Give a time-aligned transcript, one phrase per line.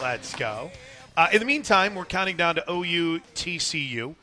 [0.00, 0.70] Let's go.
[1.16, 4.14] Uh, in the meantime, we're counting down to OU TCU.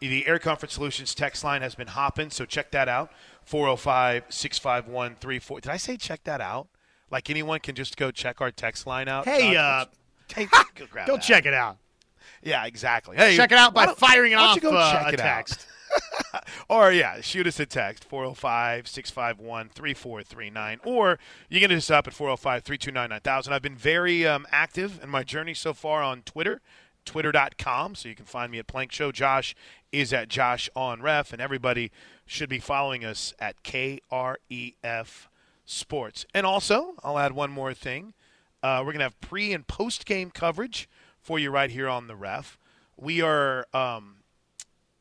[0.00, 3.10] The Air Comfort Solutions text line has been hopping, so check that out.
[3.44, 5.60] 405 651 34.
[5.60, 6.68] Did I say check that out?
[7.10, 9.24] Like anyone can just go check our text line out?
[9.24, 9.86] Hey, uh,
[10.34, 11.78] hey, go, grab go check it out.
[12.42, 13.16] Yeah, exactly.
[13.16, 15.14] Hey, Check it out by firing it why don't off you go uh, check a
[15.14, 15.66] it out?
[16.68, 23.52] or yeah, shoot us a text 405-651-3439 or you can hit us up at 405-329-9000.
[23.52, 26.60] I've been very um, active in my journey so far on Twitter,
[27.04, 29.12] twitter.com, so you can find me at Plank Show.
[29.12, 29.54] Josh
[29.92, 31.90] is at Josh on Ref and everybody
[32.26, 35.26] should be following us at KREF
[35.64, 36.26] Sports.
[36.34, 38.14] And also, I'll add one more thing.
[38.62, 40.88] Uh, we're going to have pre and post game coverage
[41.20, 42.58] for you right here on the Ref.
[42.96, 44.16] We are um,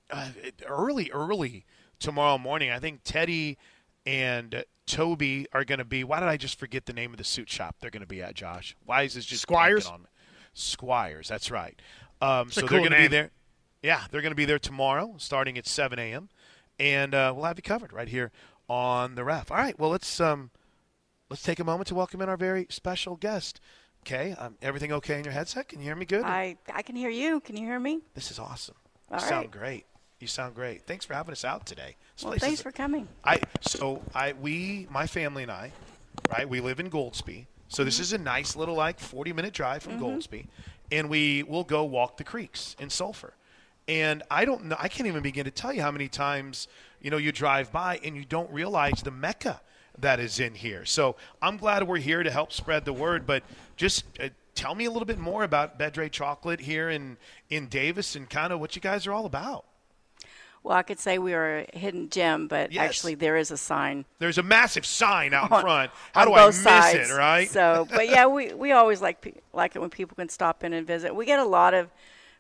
[0.10, 0.30] uh,
[0.66, 1.66] early, early
[2.00, 2.72] tomorrow morning.
[2.72, 3.58] I think Teddy
[4.06, 6.04] and Toby are going to be.
[6.04, 8.22] Why did I just forget the name of the suit shop they're going to be
[8.22, 8.76] at, Josh?
[8.86, 9.88] Why is this just Squires?
[9.88, 10.08] On me?
[10.54, 11.80] Squires, that's right.
[12.22, 13.32] Um, so cool they're going to be there.
[13.84, 16.30] Yeah, they're going to be there tomorrow, starting at 7 a.m.
[16.80, 18.32] And uh, we'll have you covered right here
[18.68, 19.52] on the ref.
[19.52, 20.52] All right, well let's um,
[21.30, 23.60] let's take a moment to welcome in our very special guest.
[24.04, 25.68] Okay, um, everything okay in your headset?
[25.68, 26.24] Can you hear me good?
[26.24, 27.40] I, I can hear you.
[27.42, 28.02] Can you hear me?
[28.14, 28.76] This is awesome.
[29.12, 29.86] All you sound great.
[30.20, 30.84] You sound great.
[30.88, 31.96] Thanks for having us out today.
[32.16, 33.08] This Well, thanks is- for coming.
[33.24, 35.72] I so I we my family and I,
[36.32, 36.50] right?
[36.50, 37.86] We live in Goldsby, so Mm-hmm.
[37.86, 40.48] this is a nice little like forty minute drive from Goldsby,
[40.92, 43.34] and we will go walk the creeks in Sulphur.
[43.88, 44.76] And I don't know.
[44.80, 46.68] I can't even begin to tell you how many times
[47.00, 49.62] you know you drive by and you don't realize the mecca
[50.00, 50.84] that is in here.
[50.84, 53.28] So I'm glad we're here to help spread the word.
[53.28, 53.44] But
[53.76, 57.18] just uh, tell me a little bit more about Bedre Chocolate here in
[57.52, 59.64] in Davis and kind of what you guys are all about.
[60.68, 62.90] Well, I could say we are a hidden gem, but Yes.
[62.90, 65.92] actually there is a sign There's a massive sign out in front.
[66.14, 67.10] How do I miss sides.
[67.10, 67.14] it?
[67.14, 67.50] Right?
[67.50, 70.86] So, but yeah, we, we always like like it when people can stop in and
[70.86, 71.16] visit.
[71.16, 71.90] We get a lot of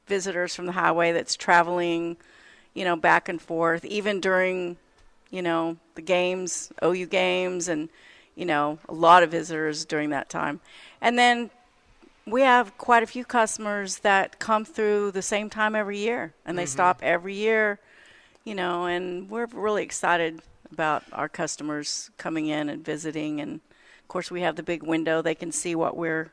[0.07, 2.17] visitors from the highway that's traveling,
[2.73, 4.75] you know, back and forth, even during,
[5.31, 7.87] you know, the games, OU games, and
[8.35, 10.59] you know, a lot of visitors during that time.
[11.01, 11.49] And then
[12.25, 16.57] we have quite a few customers that come through the same time every year, and
[16.57, 16.71] they Mm-hmm.
[16.71, 17.79] stop every year,
[18.47, 20.41] you know, and we're really excited
[20.71, 23.41] about our customers coming in and visiting.
[23.41, 23.55] And
[24.01, 26.31] of course, we have the big window; they can see what we're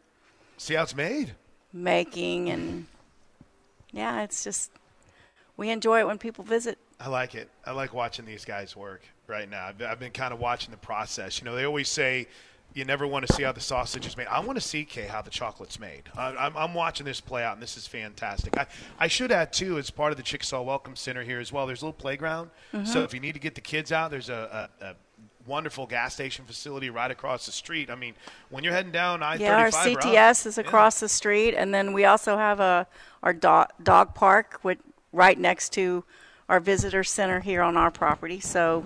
[0.57, 1.35] See how it's made.
[1.73, 2.87] making, and
[3.93, 4.71] yeah, it's just
[5.57, 6.79] we enjoy it when people visit.
[7.01, 7.51] I like it.
[7.67, 9.67] I like watching these guys work right now.
[9.67, 11.41] I've, I've been kind of watching the process.
[11.41, 12.29] You know, they always say
[12.73, 14.27] you never want to see how the sausage is made.
[14.27, 16.03] I want to see, Kay, how the chocolate's made.
[16.17, 18.57] I, I'm, I'm watching this play out, and this is fantastic.
[18.59, 18.67] I,
[18.99, 21.83] I should add, too, as part of the Chickasaw Welcome Center here as well, there's
[21.83, 22.51] a little playground.
[22.73, 22.87] Mm-hmm.
[22.87, 24.97] So if you need to get the kids out, there's a, a, a
[25.47, 27.91] wonderful gas station facility right across the street.
[27.91, 28.15] I mean,
[28.51, 30.65] when you're heading down I-35 Yeah, our CTS is Yeah.
[30.65, 32.87] across the street, and then we also have a
[33.23, 34.79] our dog, dog park with,
[35.13, 36.05] right next to
[36.49, 38.41] our visitor center here on our property.
[38.41, 38.85] So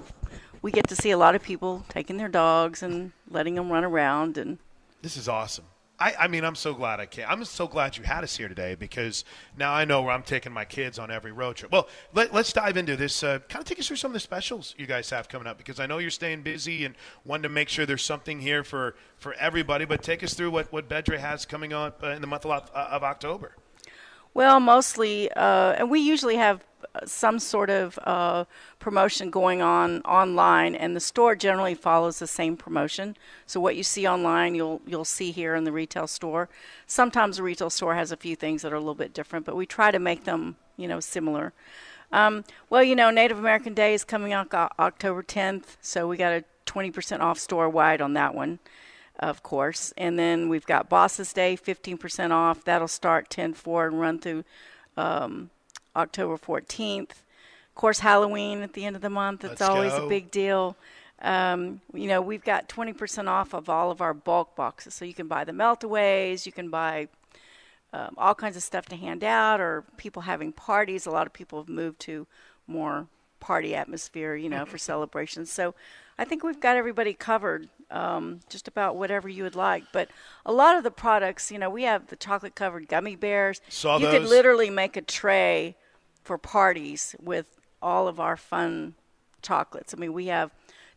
[0.62, 3.84] we get to see a lot of people taking their dogs and letting them run
[3.84, 4.58] around, and
[5.02, 5.64] This is awesome.
[6.00, 7.26] I, I mean, I'm so glad I came.
[7.28, 9.24] I'm so glad you had us here today because
[9.56, 11.72] now I know where I'm taking my kids on every road trip.
[11.72, 13.24] Well, let, let's dive into this.
[13.24, 15.58] Uh, kind of take us through some of the specials you guys have coming up
[15.58, 18.94] because I know you're staying busy and wanting to make sure there's something here for,
[19.16, 19.86] for everybody.
[19.86, 22.52] But take us through what, what Bedre has coming up uh, in the month of,
[22.52, 23.56] Oc- of October.
[24.34, 26.62] Well, mostly, uh, and we usually have uh,
[27.04, 28.44] some sort of uh,
[28.78, 33.16] promotion going on online, and the store generally follows the same promotion.
[33.46, 36.48] So what you see online, you'll you'll see here in the retail store.
[36.86, 39.56] Sometimes the retail store has a few things that are a little bit different, but
[39.56, 41.52] we try to make them, you know, similar.
[42.10, 46.16] Um, well, you know, Native American Day is coming out O- October 10th, so we
[46.16, 48.58] got a 20% off store wide on that one
[49.18, 49.92] of course.
[49.96, 52.64] And then we've got Bosses Day, 15% off.
[52.64, 54.44] That'll start 10 4 and run through
[54.96, 55.50] um,
[55.98, 57.10] October 14th.
[57.10, 60.06] Of course, Halloween at the end of the month, it's Let's always go.
[60.06, 60.76] a big deal.
[61.20, 64.94] Um, you know, we've got 20% off of all of our bulk boxes.
[64.94, 67.08] So you can buy the meltaways, you can buy
[67.92, 71.06] um, all kinds of stuff to hand out, or people having parties.
[71.06, 72.26] A lot of people have moved to
[72.66, 73.06] more
[73.40, 75.50] party atmosphere, you know, for celebrations.
[75.50, 75.74] So
[76.18, 79.84] I think we've got everybody covered, um, just about whatever you would like.
[79.92, 80.08] But
[80.44, 83.60] a lot of the products, you know, we have the chocolate covered gummy bears.
[83.68, 85.76] Saw you could literally make a tray
[86.28, 88.94] for parties with all of our fun
[89.40, 89.94] chocolates.
[89.94, 90.50] I mean, we have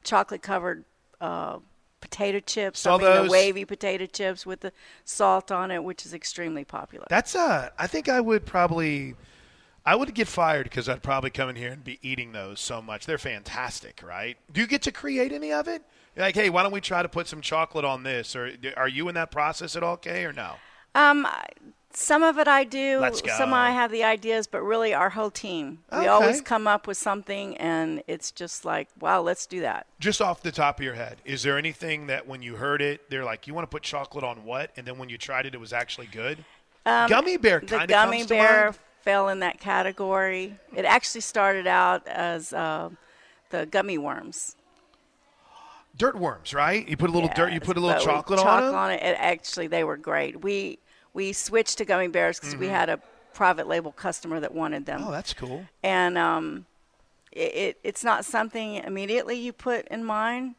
[0.04, 0.84] chocolate covered
[1.22, 1.60] uh,
[2.02, 2.82] potato chips.
[2.82, 3.26] Saw I mean, those.
[3.28, 4.74] the wavy potato chips with the
[5.06, 7.06] salt on it, which is extremely popular.
[7.10, 9.16] That's uh, I think I would probably,
[9.86, 12.82] I would get fired because I'd probably come in here and be eating those so
[12.82, 13.06] much.
[13.06, 14.36] They're fantastic, right?
[14.52, 15.82] Do you get to create any of it?
[16.14, 18.36] You're like, hey, why don't we try to put some chocolate on this?
[18.36, 20.56] Or are you in that process at all, Kay, or no?
[20.94, 21.26] Um,
[21.94, 23.00] Some of it I do.
[23.00, 23.36] Let's go.
[23.38, 25.80] Some I have the ideas, but really our whole team.
[25.92, 29.88] We always come up with something, and it's just like, wow, let's do that.
[30.00, 33.10] Just off the top of your head, is there anything that when you heard it,
[33.10, 34.72] they're like, you want to put chocolate on what?
[34.78, 36.44] And then when you tried it, it was actually good?
[36.86, 40.56] gummy bear Um, The kind of gummy bear fell in that category.
[40.76, 42.90] It actually started out as uh,
[43.50, 44.56] the gummy worms.
[45.98, 46.88] Dirt worms, right?
[46.88, 48.50] You put a little dirt, you put a little with chocolate, on it.
[48.50, 49.02] chocolate on it.
[49.04, 49.18] it.
[49.20, 50.42] Actually, they were great.
[50.42, 50.80] We
[51.14, 53.00] we switched to gummy bears because we had a
[53.34, 55.10] private label customer that wanted them, Mm-hmm.
[55.10, 55.66] Oh, that's cool.
[55.84, 56.66] and um,
[57.32, 60.56] it, it it's not something immediately you put in mind.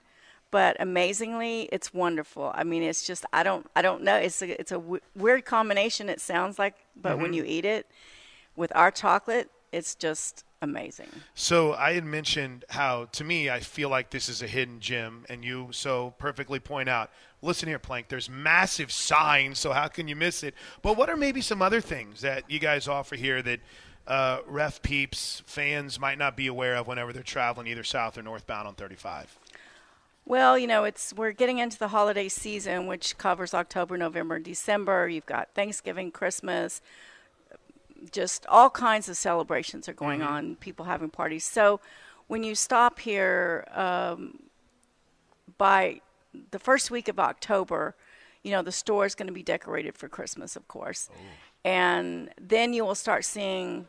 [0.51, 2.53] But amazingly, it's wonderful.
[2.55, 4.17] I mean, it's just I don't I don't know.
[4.17, 6.11] It's a it's a w- weird combination.
[6.11, 7.23] It sounds like, but Mm-hmm.
[7.23, 7.87] when you eat it
[8.55, 11.09] with our chocolate, it's just amazing.
[11.35, 15.25] So I had mentioned how, to me, I feel like this is a hidden gem,
[15.29, 17.11] and you so perfectly point out.
[17.43, 18.09] Listen here, Plank.
[18.09, 20.55] There's massive signs, so how can you miss it?
[20.83, 23.61] But what are maybe some other things that you guys offer here that
[24.07, 28.23] uh, ref peeps fans might not be aware of whenever they're traveling either south or
[28.23, 29.39] northbound on 35?
[30.25, 35.09] Well, you know, it's we're getting into the holiday season, which covers October, November, December.
[35.09, 36.81] You've got Thanksgiving, Christmas,
[38.11, 40.57] just all kinds of celebrations are going on.
[40.57, 41.45] People having parties.
[41.45, 41.81] So,
[42.29, 44.39] when you stop here um,
[45.59, 46.01] by
[46.51, 47.95] the first week of October,
[48.43, 51.09] you know the store is going to be decorated for Christmas, of course,
[51.65, 53.87] and then you will start seeing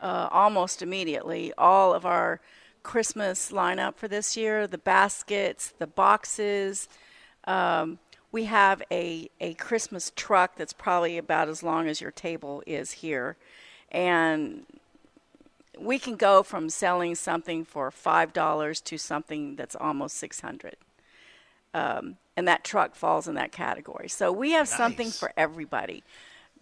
[0.00, 2.40] uh, almost immediately all of our
[2.82, 6.88] Christmas lineup for this year the baskets, the boxes.
[7.44, 7.98] Um,
[8.32, 12.92] we have a, a Christmas truck that's probably about as long as your table is
[12.92, 13.36] here.
[13.90, 14.64] And
[15.78, 20.76] we can go from selling something for $5 to something that's almost 600
[21.74, 24.08] um, and that truck falls in that category.
[24.08, 26.02] So we have something for everybody.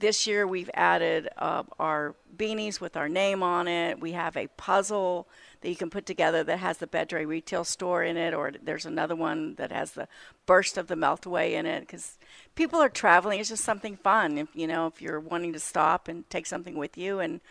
[0.01, 4.01] This year we've added uh, our beanies with our name on it.
[4.01, 5.29] We have a puzzle
[5.61, 8.87] that you can put together that has the Bedre retail store in it, or there's
[8.87, 10.09] another one that has the
[10.47, 11.81] burst of the meltaway in it.
[11.81, 12.17] Because
[12.55, 14.39] people are traveling, it's just something fun.
[14.39, 17.43] If you know, if you're wanting to stop and take something with you, and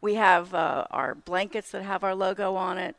[0.00, 2.94] we have uh, our blankets that have our logo on it.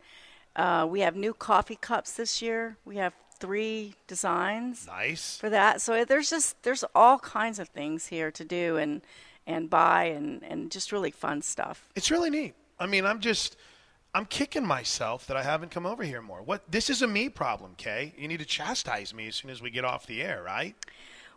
[0.54, 2.76] Uh, we have new coffee cups this year.
[2.84, 5.38] We have three designs Nice.
[5.38, 5.82] for that.
[5.82, 9.02] So there's just there's all kinds of things here to do and
[9.46, 11.88] and buy and and just really fun stuff.
[11.96, 12.54] It's really neat.
[12.80, 13.58] I mean, I'm just,
[14.14, 16.42] I'm kicking myself that I haven't come over here more.
[16.42, 16.70] What?
[16.70, 18.14] This is a me problem, Kay.
[18.18, 20.76] You need to chastise me as soon as we get off the air, right?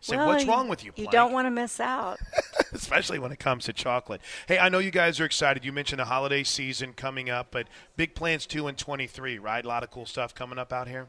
[0.02, 0.92] Say, Well, what's wrong with you?
[0.96, 2.18] You don't want to miss out.
[2.72, 4.20] especially when it comes to chocolate.
[4.46, 5.64] Hey, I know you guys are excited.
[5.64, 7.66] You mentioned the holiday season coming up, but
[7.96, 9.64] big plans two and twenty three, right?
[9.64, 11.08] A lot of cool stuff coming up out here.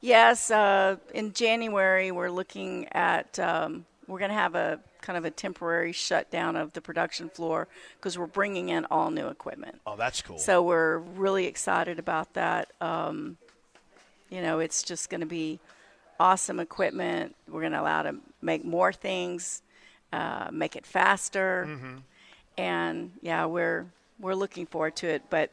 [0.00, 5.24] Yes, uh, in January we're looking at um, we're going to have a kind of
[5.24, 9.80] a temporary shutdown of the production floor because we're bringing in all new equipment.
[9.86, 10.38] Oh, that's cool.
[10.38, 12.70] So we're really excited about that.
[12.80, 13.38] Um,
[14.28, 15.58] you know, it's just going to be
[16.18, 17.34] awesome equipment.
[17.48, 19.62] We're going to allow to make more things,
[20.12, 21.66] uh, make it faster,
[22.58, 23.86] and yeah, we're
[24.18, 25.22] we're looking forward to it.
[25.30, 25.50] But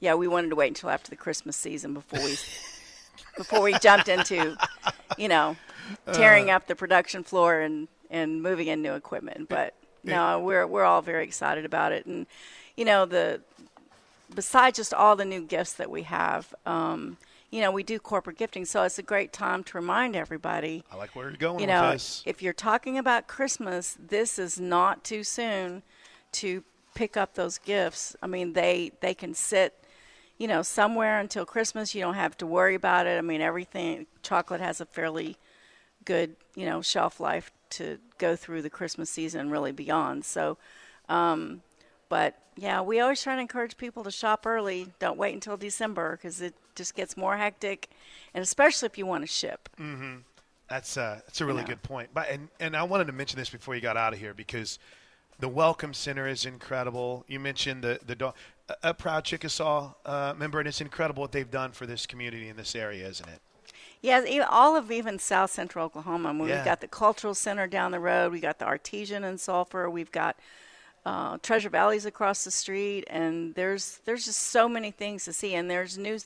[0.00, 2.36] yeah, we wanted to wait until after the Christmas season before we
[3.36, 4.56] before we jumped into,
[5.18, 5.56] you know,
[6.12, 9.48] tearing up the production floor and and moving in new equipment.
[9.48, 12.26] But no, we're we're all very excited about it, and
[12.76, 13.40] you know the
[14.34, 17.16] besides just all the new gifts that we have, um,
[17.50, 20.82] you know, we do corporate gifting, so it's a great time to remind everybody.
[20.90, 24.58] I like where you're going You with know, if you're talking about Christmas, this is
[24.58, 25.82] not too soon
[26.32, 26.64] to
[26.94, 28.16] pick up those gifts.
[28.22, 29.83] I mean, they they can sit,
[30.38, 31.94] you know, somewhere until Christmas.
[31.94, 33.18] You don't have to worry about it.
[33.18, 35.36] I mean, everything chocolate has a fairly
[36.04, 40.24] good, you know, shelf life to go through the Christmas season and really beyond.
[40.24, 40.58] So,
[41.08, 41.62] um,
[42.08, 44.88] but yeah, we always try to encourage people to shop early.
[44.98, 47.90] Don't wait until December because it just gets more hectic,
[48.32, 49.68] and especially if you want to ship.
[49.80, 50.18] Mm-hmm.
[50.68, 51.68] That's uh, that's a really know.
[51.68, 52.10] good point.
[52.14, 54.78] But and and I wanted to mention this before you got out of here because
[55.38, 57.24] the welcome center is incredible.
[57.28, 58.34] You mentioned the the dog,
[58.82, 62.56] a, proud Chickasaw uh, member, and it's incredible what they've done for this community in
[62.56, 63.40] this area, isn't it?
[64.00, 66.28] Yeah, all of even South Central Oklahoma.
[66.28, 66.56] I mean, Yeah.
[66.56, 68.32] We've got the Cultural Center down the road.
[68.32, 69.88] We got the Artesian in Sulphur.
[69.88, 70.38] We've got
[71.06, 75.54] uh, Treasure Valley's across the street, and there's there's just so many things to see.
[75.54, 76.18] And there's new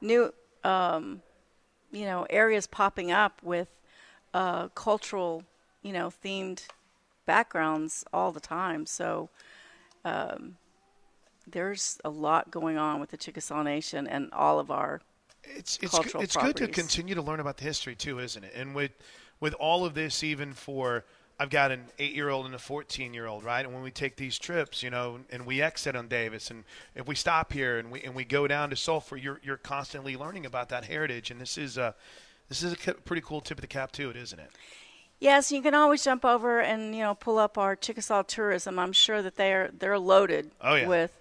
[0.00, 1.22] new um,
[1.90, 3.68] you know areas popping up with
[4.34, 5.42] uh, cultural
[5.82, 6.66] you know themed
[7.24, 8.86] backgrounds all the time.
[8.86, 9.28] So.
[10.04, 10.56] Um,
[11.46, 15.00] there's a lot going on with the Chickasaw Nation and all of our
[15.44, 18.42] it's it's cultural good, it's good to continue to learn about the history too, isn't
[18.42, 18.52] it?
[18.54, 18.92] And with
[19.40, 21.04] with all of this, even for
[21.38, 23.64] I've got an eight-year-old and a fourteen-year-old, right?
[23.64, 27.06] And when we take these trips, you know, and we exit on Davis, and if
[27.06, 30.46] we stop here and we and we go down to Sulphur, you're you're constantly learning
[30.46, 31.94] about that heritage, and this is a
[32.48, 34.50] this is a pretty cool tip of the cap too, it isn't it?
[35.18, 38.78] Yes, you can always jump over and you know pull up our Chickasaw Tourism.
[38.78, 40.88] I'm sure that they're they're loaded oh, yeah.
[40.88, 41.18] with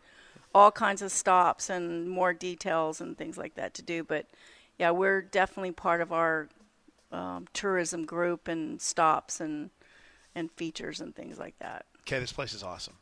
[0.55, 4.05] all kinds of stops and more details and things like that to do.
[4.05, 4.25] But
[4.79, 6.47] yeah, we're definitely part of our
[7.11, 9.69] um, tourism group and stops and
[10.33, 11.85] and features and things like that.
[12.01, 12.95] Okay, this place is awesome.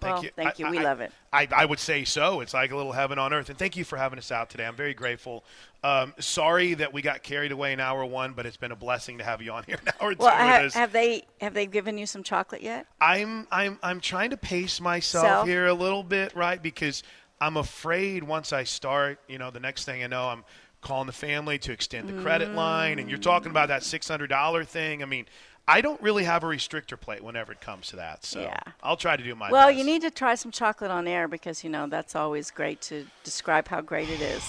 [0.00, 0.30] Thank well, you.
[0.34, 0.66] Thank you.
[0.66, 1.12] I, we I, love it.
[1.32, 2.40] I, I would say so.
[2.40, 3.50] It's like a little heaven on earth.
[3.50, 4.66] And thank you for having us out today.
[4.66, 5.44] I'm very grateful.
[5.84, 9.18] Um, sorry that we got carried away in hour one, but it's been a blessing
[9.18, 10.36] to have you on here in hour well, two.
[10.36, 12.86] Have, have they have they given you some chocolate yet?
[13.00, 15.46] I'm I'm I'm trying to pace myself Self?
[15.46, 16.62] here a little bit, right?
[16.62, 17.02] Because
[17.40, 20.44] I'm afraid once I start, you know, the next thing I know, I'm
[20.80, 24.28] calling the family to extend the credit line, and you're talking about that six hundred
[24.28, 25.02] dollar thing.
[25.02, 25.26] I mean,
[25.68, 28.58] I don't really have a restrictor plate whenever it comes to that, so Yeah.
[28.82, 29.78] I'll try to do my Well, best.
[29.78, 33.06] you need to try some chocolate on air because you know that's always great to
[33.22, 34.42] describe how great it is.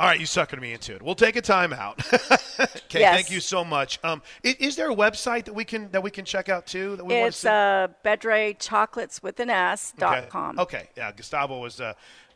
[0.00, 1.02] All right, you suckered me into it.
[1.02, 2.00] We'll take a time out.
[2.14, 3.14] okay, Yes.
[3.14, 4.00] thank you so much.
[4.02, 6.96] Um, is, is there a website that we can that we can check out too?
[6.96, 10.26] That we want to It's uh, Bedre Chocolates with an S dot okay.
[10.28, 10.58] com.
[10.58, 11.92] Okay, yeah, Gustavo was, uh,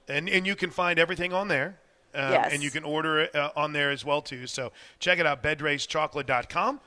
[0.07, 1.78] and and you can find everything on there.
[2.14, 2.52] Um, Yes.
[2.52, 4.47] And you can order it uh, on there as well too.
[4.47, 6.80] So check it out, bedracechocolate.com.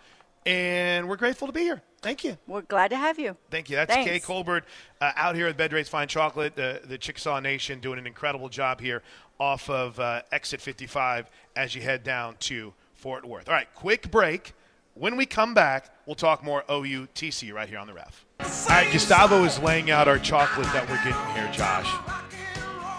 [0.45, 1.81] And we're grateful to be here.
[2.01, 2.38] Thank you.
[2.48, 3.38] We're glad to have you.
[3.51, 3.75] Thank you.
[3.75, 4.10] That's Thanks.
[4.10, 4.65] Kay Colbert
[5.00, 8.50] uh, out here at Bed Bedrace Fine Chocolate, the, the Chickasaw Nation, doing an incredible
[8.50, 9.03] job here
[9.39, 13.50] off of uh, exit 55 as you head down to Fort Worth.
[13.50, 14.53] All right, quick break.
[14.95, 18.25] When we come back, we'll talk more OUTC right here on the ref.
[18.39, 21.89] All right, Gustavo is laying out our chocolate that we're getting here, Josh.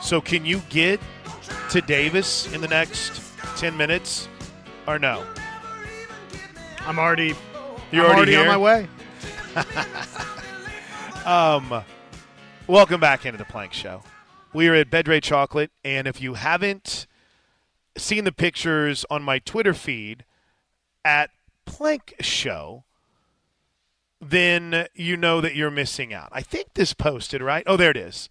[0.01, 1.01] So can you get
[1.71, 3.21] to Davis in the next
[3.57, 4.29] 10 minutes
[4.87, 5.25] or no?
[6.87, 7.35] I'm already,
[7.91, 8.53] You're I'm already, on here?
[8.53, 8.89] my way.
[11.25, 11.85] Um,
[12.67, 14.03] welcome back into the Plank Show.
[14.53, 17.07] We are at Bedre Chocolate, and if you haven't
[17.97, 20.25] seen the pictures on my Twitter feed
[21.05, 21.31] at
[21.65, 22.83] Plank Show,
[24.21, 26.29] then you know that you're missing out.
[26.33, 27.63] I think this posted right.
[27.69, 28.29] Oh, there it is.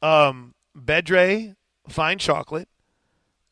[0.00, 1.56] Um, Bedre
[1.90, 2.68] Fine Chocolate.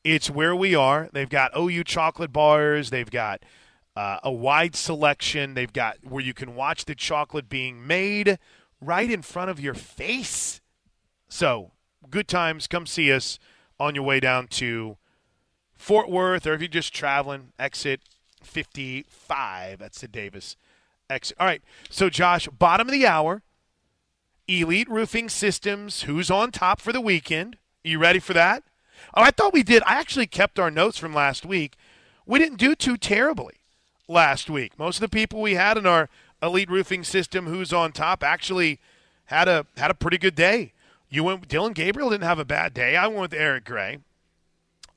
[0.03, 1.11] It's where we are.
[1.13, 2.89] They've got OU chocolate bars.
[2.89, 3.43] They've got
[3.97, 5.55] uh, a wide selection.
[5.55, 8.39] They've got where you can watch the chocolate being made
[8.81, 10.61] right in front of your face.
[11.29, 11.73] So,
[12.11, 12.67] good times.
[12.67, 13.39] Come see us
[13.79, 14.97] on your way down to
[15.75, 18.01] Fort Worth, or if you're just traveling, exit
[18.43, 19.79] 55.
[19.79, 20.57] That's the Davis
[21.09, 21.37] exit.
[21.39, 21.63] All right.
[21.91, 23.43] So, Josh, bottom of the hour.
[24.49, 26.03] Elite Roofing Systems.
[26.03, 27.57] Who's on top for the weekend?
[27.85, 28.63] You ready for that?
[29.15, 29.83] Oh, I thought we did.
[29.85, 31.77] I actually kept our notes from last week.
[32.27, 33.62] We didn't do too terribly
[34.13, 34.79] last week.
[34.79, 36.09] Most of the people we had in our
[36.43, 38.79] Elite Roofing System, who's on top, actually
[39.27, 40.73] had a had a pretty good day.
[41.09, 41.49] You went.
[41.49, 42.97] Dillon Gabriel didn't have a bad day.
[42.97, 43.99] I went with Eric Gray.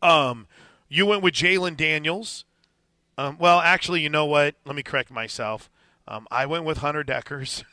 [0.02, 0.48] Um,
[0.88, 2.46] you went with Jayden Daniels.
[3.18, 4.56] Um, well, actually, you know what?
[4.66, 5.70] Let me correct myself.
[6.08, 7.64] Um, I went with Hunter Dekkers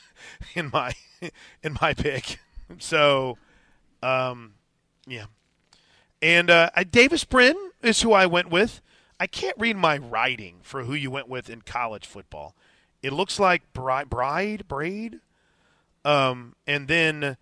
[0.54, 0.92] in my
[1.62, 2.38] in my pick.
[2.80, 3.38] So,
[4.02, 4.54] um,
[5.06, 5.26] yeah.
[6.20, 8.80] And uh, Davis Brin is who I went with.
[9.18, 12.54] I can't read my writing for who you went with in college football.
[13.02, 15.20] It looks like Bride, Bride, Braid.
[16.04, 17.36] Um, and then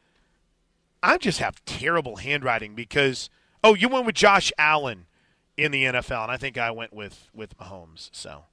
[1.02, 3.28] I just have terrible handwriting because
[3.62, 5.06] oh, you went with Josh Allen
[5.56, 8.10] in the NFL, and I think I went with with Mahomes.
[8.12, 8.44] So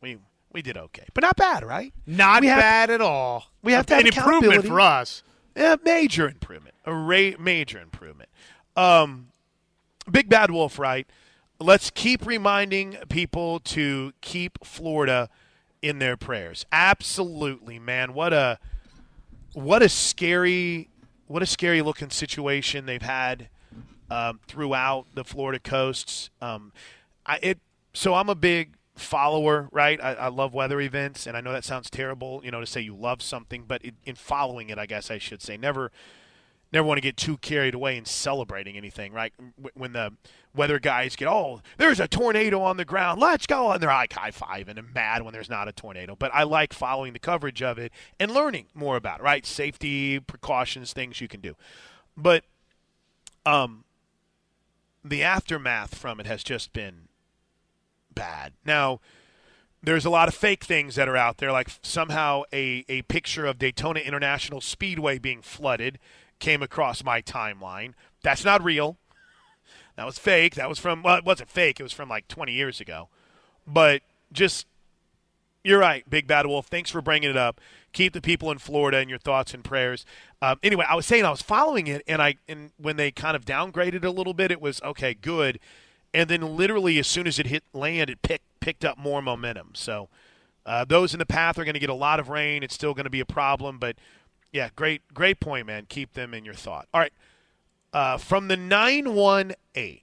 [0.00, 0.18] we
[0.52, 1.92] we did okay, but not bad, right?
[2.06, 3.46] Not have- bad at all.
[3.62, 5.22] we have to have an improvement for us.
[5.56, 6.74] Yeah, major improvement.
[6.86, 8.30] A ra- major improvement.
[8.74, 9.28] Um,
[10.10, 11.06] Big Bad Wolf, right?
[11.62, 15.30] Let's keep reminding people to keep Florida
[15.80, 16.66] in their prayers.
[16.72, 18.14] Absolutely, man.
[18.14, 18.58] What a
[19.52, 20.88] what a scary
[21.26, 23.48] what a scary looking situation they've had
[24.10, 26.30] um, throughout the Florida coasts.
[26.40, 26.72] Um,
[27.24, 27.58] I, it
[27.92, 30.02] so I'm a big follower, right?
[30.02, 32.80] I, I love weather events, and I know that sounds terrible, you know, to say
[32.80, 35.90] you love something, but in, in following it, I guess I should say, never,
[36.72, 39.32] never want to get too carried away in celebrating anything, right?
[39.74, 40.14] When the
[40.54, 44.12] weather guys get, oh, there's a tornado on the ground, let's go, and they're like
[44.12, 46.16] high five and mad when there's not a tornado.
[46.16, 49.44] But I like following the coverage of it and learning more about it, right?
[49.44, 51.56] Safety precautions, things you can do,
[52.16, 52.44] but
[53.44, 53.84] um,
[55.04, 57.08] the aftermath from it has just been
[58.14, 58.52] bad.
[58.64, 59.00] Now,
[59.82, 63.46] there's a lot of fake things that are out there, like somehow a, a picture
[63.46, 65.98] of Daytona International Speedway being flooded
[66.42, 67.94] came across my timeline.
[68.22, 68.98] That's not real.
[69.96, 70.56] That was fake.
[70.56, 71.78] That was from, well, it wasn't fake.
[71.80, 73.08] It was from like 20 years ago.
[73.66, 74.66] But just
[75.64, 76.66] You're right, Big Bad Wolf.
[76.66, 77.60] Thanks for bringing it up.
[77.92, 80.04] Keep the people in Florida in your thoughts and prayers.
[80.40, 83.36] Um, anyway, I was saying I was following it, and I and when they kind
[83.36, 85.60] of downgraded a little bit, it was okay, good,
[86.12, 89.70] and then literally as soon as it hit land, it picked picked up more momentum.
[89.74, 90.08] So
[90.66, 92.64] uh, those in the path are going to get a lot of rain.
[92.64, 93.94] It's still going to be a problem, but
[94.52, 95.86] yeah, great great point, man.
[95.88, 96.86] Keep them in your thought.
[96.92, 97.12] All right,
[97.92, 100.02] uh, from the nine one eight.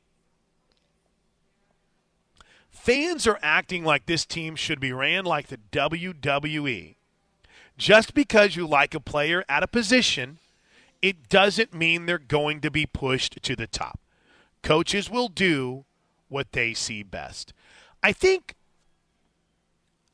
[2.70, 6.96] Fans are acting like this team should be ran like the WWE.
[7.78, 10.40] Just because you like a player at a position,
[11.02, 14.00] it doesn't mean they're going to be pushed to the top.
[14.64, 15.86] Coaches will do
[16.30, 17.54] what they see best.
[18.02, 18.56] I think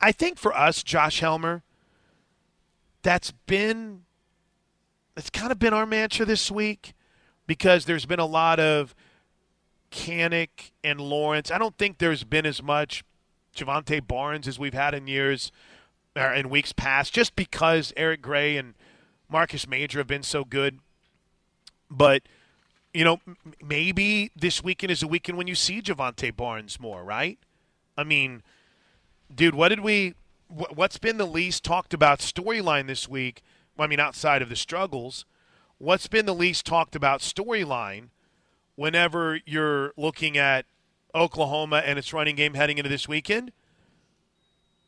[0.00, 1.62] I think for us, Josh Helmer,
[3.02, 4.02] that's been
[5.16, 6.92] that's kind of been our mantra this week
[7.46, 8.94] because there's been a lot of
[9.90, 11.50] Kanak and Lawrence.
[11.50, 13.02] I don't think there's been as much
[13.56, 15.50] Jovantae Barnes as we've had in years
[16.14, 18.74] or in weeks past, just because Eric Gray and
[19.28, 20.80] Marcus Major have been so good.
[21.90, 22.22] But
[22.92, 23.20] you know,
[23.62, 27.38] maybe this weekend is a weekend when you see Jovantae Barnes more, right?
[27.96, 28.42] I mean,
[29.34, 30.14] dude, what did we?
[30.48, 33.42] What's been the least talked about storyline this week?
[33.78, 35.24] I mean, outside of the struggles,
[35.78, 38.08] what's been the least talked about storyline
[38.74, 40.66] whenever you're looking at
[41.14, 43.52] Oklahoma and its running game heading into this weekend,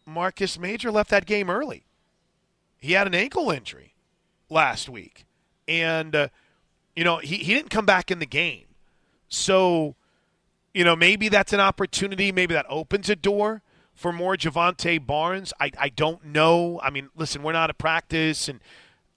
[0.06, 1.84] Marcus Major left that game early.
[2.78, 3.94] He had an ankle injury
[4.48, 5.26] last week.
[5.66, 6.28] And, uh,
[6.96, 8.66] you know, he, he didn't come back in the game.
[9.28, 9.96] So,
[10.72, 12.32] you know, maybe that's an opportunity.
[12.32, 13.62] Maybe that opens a door
[13.98, 15.52] for more Jovantae Barnes.
[15.60, 16.80] I, I don't know.
[16.84, 18.60] I mean, listen, we're not at practice, and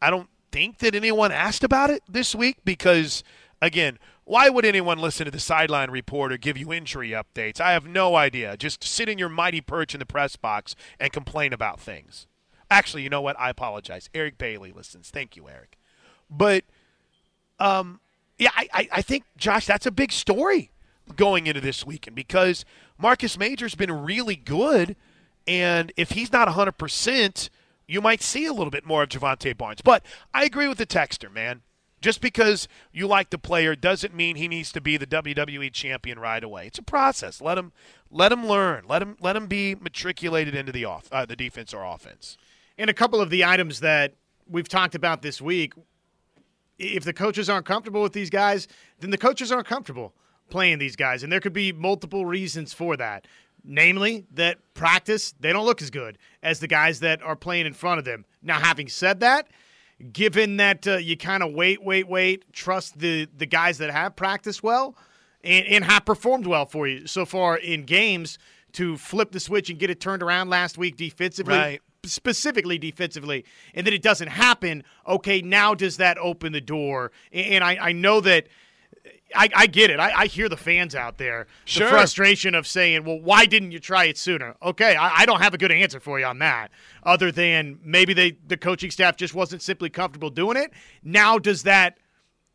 [0.01, 3.23] I don't think that anyone asked about it this week because,
[3.61, 7.61] again, why would anyone listen to the sideline report or give you injury updates?
[7.61, 8.57] I have no idea.
[8.57, 12.25] Just sit in your mighty perch in the press box and complain about things.
[12.71, 13.39] Actually, you know what?
[13.39, 14.09] I apologize.
[14.15, 15.11] Eric Bailey listens.
[15.11, 15.77] Thank you, Eric.
[16.27, 16.63] But,
[17.59, 17.99] um,
[18.39, 20.71] yeah, I, I think, Josh, that's a big story
[21.11, 22.65] going into this weekend because
[22.97, 24.95] Marcus Major's been really good.
[25.47, 27.49] And if he's not 100%,
[27.87, 29.81] you might see a little bit more of Jovantae Barnes.
[29.81, 31.61] But I agree with the texter, man.
[31.99, 36.17] Just because you like the player doesn't mean he needs to be the WWE champion
[36.17, 36.65] right away.
[36.65, 37.41] It's a process.
[37.41, 37.73] Let him
[38.09, 38.85] let him learn.
[38.87, 42.37] Let him let him be matriculated into the off uh, the defense or offense.
[42.75, 44.15] And a couple of the items that
[44.49, 45.73] we've talked about this week,
[46.79, 48.67] if the coaches aren't comfortable with these guys,
[48.99, 50.15] then the coaches aren't comfortable
[50.51, 53.25] playing these guys, and there could be multiple reasons for that.
[53.63, 57.73] Namely, that practice they don't look as good as the guys that are playing in
[57.73, 58.25] front of them.
[58.41, 59.47] Now, having said that
[60.11, 64.15] given that uh, you kind of wait, wait, wait, trust the the guys that have
[64.15, 64.95] practiced well
[65.43, 68.37] and, and have performed well for you so far in games
[68.73, 71.55] to flip the switch and get it turned around last week defensively.
[71.55, 71.81] Right.
[72.03, 74.83] Specifically defensively, and then it doesn't happen.
[75.07, 77.11] Okay, now does that open the door?
[77.31, 78.47] And I, I know that
[79.35, 79.99] I, I, get it.
[79.99, 81.47] I, I, hear the fans out there.
[81.65, 81.85] Sure.
[81.85, 84.55] The frustration of saying, well, why didn't you try it sooner?
[84.61, 86.71] Okay, I, I, don't have a good answer for you on that,
[87.03, 90.71] other than maybe they, the coaching staff just wasn't simply comfortable doing it.
[91.03, 91.97] Now, does that,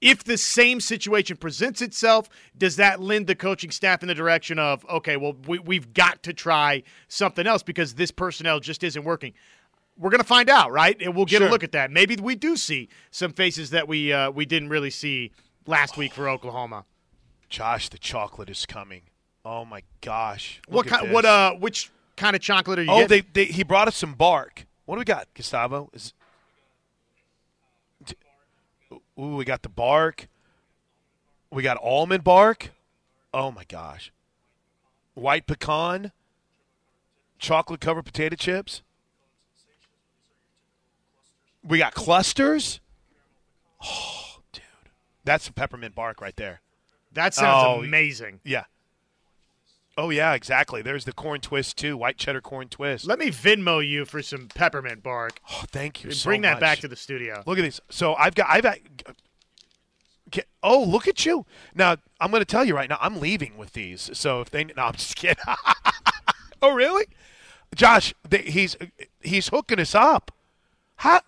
[0.00, 4.58] if the same situation presents itself, does that lend the coaching staff in the direction
[4.58, 9.04] of, okay, well, we, we've got to try something else because this personnel just isn't
[9.04, 9.32] working?
[9.98, 11.00] We're going to find out, right?
[11.00, 11.48] And we'll get sure.
[11.48, 11.90] a look at that.
[11.90, 15.32] Maybe we do see some faces that we uh, we didn't really see
[15.66, 16.84] last week for Oklahoma.
[17.48, 19.02] Josh, the chocolate is coming.
[19.44, 20.60] Oh my gosh!
[20.68, 21.12] Look what kind?
[21.12, 21.54] What uh?
[21.54, 22.90] Which kind of chocolate are you?
[22.90, 23.24] Oh, getting?
[23.32, 24.66] they, they he brought us some bark.
[24.84, 25.90] What do we got, Gustavo?
[25.92, 26.12] Is
[29.18, 30.28] Ooh, we got the bark.
[31.50, 32.70] We got almond bark.
[33.32, 34.12] Oh my gosh!
[35.14, 36.10] White pecan,
[37.38, 38.82] chocolate covered potato chips.
[41.62, 42.80] We got clusters.
[43.84, 44.25] Oh.
[45.26, 46.62] That's some peppermint bark right there.
[47.12, 48.40] That sounds oh, amazing.
[48.44, 48.64] Yeah.
[49.98, 50.82] Oh yeah, exactly.
[50.82, 53.06] There's the corn twist too, white cheddar corn twist.
[53.06, 55.40] Let me Venmo you for some peppermint bark.
[55.50, 56.10] Oh, thank you.
[56.12, 56.60] So bring that much.
[56.60, 57.42] back to the studio.
[57.46, 57.80] Look at these.
[57.90, 58.78] So I've got I've got.
[60.62, 61.46] Oh, look at you!
[61.74, 62.98] Now I'm going to tell you right now.
[63.00, 64.10] I'm leaving with these.
[64.12, 65.42] So if they, no, I'm just kidding.
[66.62, 67.06] oh, really?
[67.74, 68.76] Josh, they, he's
[69.20, 70.32] he's hooking us up.
[70.96, 71.20] How?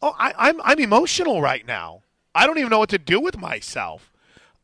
[0.00, 2.01] Oh, I, I'm I'm emotional right now.
[2.34, 4.12] I don't even know what to do with myself.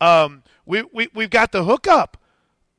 [0.00, 2.16] Um, we, we, we've got the hookup.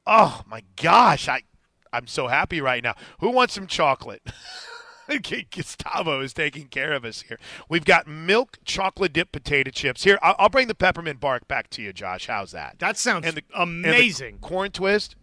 [0.05, 1.27] Oh, my gosh.
[1.27, 1.43] I,
[1.91, 2.95] I'm so happy right now.
[3.19, 4.21] Who wants some chocolate?
[5.51, 7.39] Gustavo is taking care of us here.
[7.67, 10.03] We've got milk chocolate dip potato chips.
[10.03, 12.27] Here, I'll, I'll, bring the peppermint bark back to you, Josh.
[12.27, 12.77] How's that?
[12.79, 14.35] That sounds and the, amazing.
[14.35, 15.15] And the corn twist.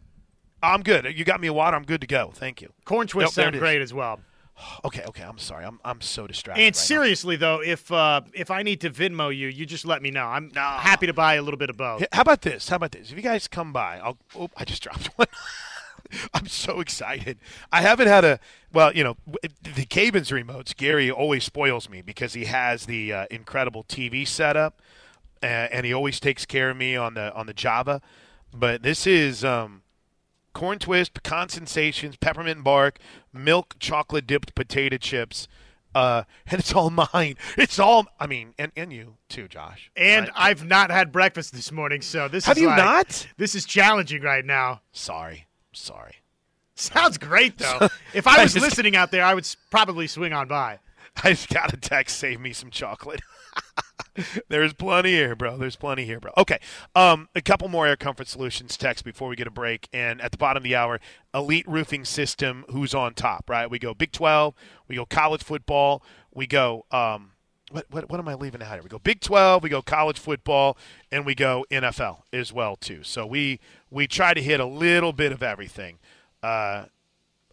[0.63, 1.07] I'm good.
[1.17, 1.77] You got me a water.
[1.77, 2.33] I'm good to go.
[2.35, 2.73] Thank you.
[2.85, 4.21] Corn twist Nope, sound great as well.
[4.85, 5.23] Okay, okay.
[5.23, 5.65] I'm sorry.
[5.65, 6.61] I'm I'm so distracted.
[6.63, 6.81] And right now.
[6.81, 10.25] seriously though, if uh, if I need to Venmo you, you just let me know.
[10.27, 10.61] I'm No.
[10.63, 12.05] happy to buy a little bit of both.
[12.13, 12.69] How about this?
[12.69, 13.11] How about this?
[13.11, 14.19] If you guys come by, I'll.
[14.39, 15.29] Oh, I just dropped one.
[16.35, 17.39] I'm so excited.
[17.73, 18.41] I haven't had a.
[18.73, 19.17] Well, you know,
[19.63, 20.75] the Cavens remotes.
[20.75, 24.81] Gary always spoils me because he has the uh, incredible TV setup,
[25.43, 28.01] uh, and he always takes care of me on the on the Java.
[28.55, 29.83] But this is um,
[30.57, 32.99] corn twist, pecan sensations, peppermint bark,
[33.31, 35.49] milk chocolate dipped potato chips.
[35.95, 37.37] Uh, and it's all mine.
[37.59, 38.07] It's all.
[38.19, 39.91] I mean, and, and you too, Josh.
[39.97, 40.35] And right?
[40.35, 43.27] I've not had breakfast this morning, so this have is you like- not?
[43.37, 44.81] This is challenging right now.
[44.93, 46.17] Sorry, sorry.
[46.75, 47.89] Sounds great though.
[48.15, 50.79] if I I was just- listening out there, I would probably swing on by.
[51.23, 52.19] I just got a text.
[52.19, 53.21] Save me some chocolate.
[54.49, 55.57] There's plenty here, bro.
[55.57, 56.33] There's plenty here, bro.
[56.37, 56.59] Okay,
[56.95, 59.89] um, a couple more Air Comfort Solutions text before we get a break.
[59.93, 61.01] And at the bottom of the hour,
[61.35, 63.71] Elite Roofing System, who's on top, right?
[63.71, 64.55] We go Big 12,
[64.89, 66.03] we go college football,
[66.35, 66.85] we go.
[66.91, 67.33] Um,
[67.73, 68.83] what, what, what am I leaving out here?
[68.83, 70.77] We go Big 12, we go college football,
[71.11, 73.03] and we go NFL as well too.
[73.03, 75.99] So we we try to hit a little bit of everything.
[76.43, 76.87] Uh,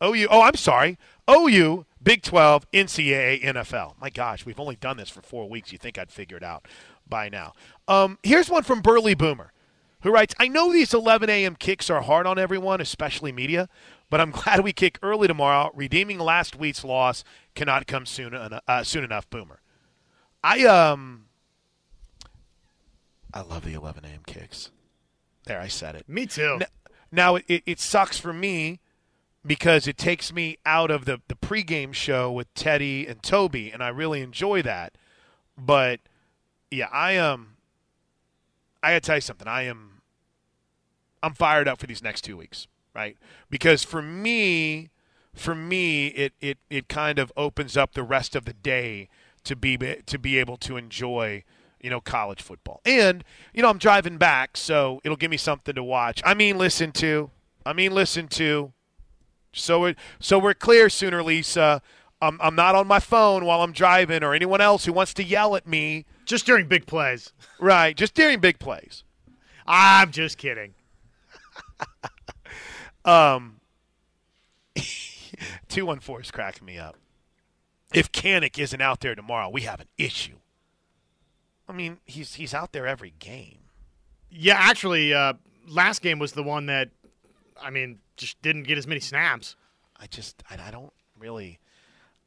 [0.04, 0.28] OU.
[0.30, 0.97] Oh, I'm sorry.
[1.29, 3.93] OU, Big 12, NCAA, NFL.
[3.99, 5.71] My gosh, we've only done this for four weeks.
[5.71, 6.67] You think I'd figure it out
[7.07, 7.53] by now?
[7.88, 9.53] Um, here's one from Burley Boomer,
[10.01, 11.55] who writes I know these 11 a.m.
[11.55, 13.69] kicks are hard on everyone, especially media,
[14.09, 15.71] but I'm glad we kick early tomorrow.
[15.73, 17.23] Redeeming last week's loss
[17.55, 19.62] cannot come soon, en- uh, soon enough, Boomer.
[20.43, 21.27] I, um,
[23.33, 24.23] I love the 11 a.m.
[24.25, 24.71] kicks.
[25.45, 26.07] There, I said it.
[26.09, 26.59] Me too.
[27.12, 28.79] Now it, it, it sucks for me
[29.45, 33.84] because it takes me out of the, the pregame show with Teddy and Toby, and
[33.84, 34.93] I really enjoy that.
[35.58, 35.99] But
[36.71, 37.56] yeah, I um
[38.82, 39.47] I gotta tell you something.
[39.47, 40.01] I am
[41.21, 43.17] I'm fired up for these next two weeks, right?
[43.49, 44.89] Because for me,
[45.34, 49.10] for me, it it, it kind of opens up the rest of the day
[49.43, 51.43] to be to be able to enjoy
[51.82, 55.75] you know college football and you know i'm driving back so it'll give me something
[55.75, 57.29] to watch i mean listen to
[57.65, 58.71] i mean listen to
[59.54, 61.82] so we're, so we're clear sooner lisa.
[62.22, 65.24] I'm, I'm not on my phone while i'm driving or anyone else who wants to
[65.24, 66.06] yell at me.
[66.26, 67.34] Just during big plays.
[67.60, 69.04] right just during big plays.
[69.66, 70.74] I'm just kidding.
[73.06, 73.60] um
[75.70, 76.96] 214 is cracking me up.
[77.94, 80.38] If Kanak isn't out there tomorrow we have an issue.
[81.68, 83.60] I mean he's he's out there every game.
[84.36, 85.34] Yeah, actually, uh,
[85.68, 86.89] last game was the one that,
[87.62, 89.56] I mean, just didn't get as many snaps.
[89.99, 91.60] I just I, I don't really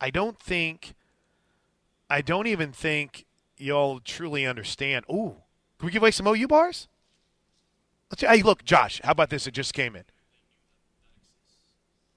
[0.01, 0.94] I don't think
[2.09, 3.25] I don't even think
[3.57, 5.05] y'all truly understand.
[5.11, 5.37] Ooh,
[5.79, 6.88] can we give away some OU bars?
[8.11, 9.46] Let's hey look, Josh, how about this?
[9.46, 10.05] It just came in.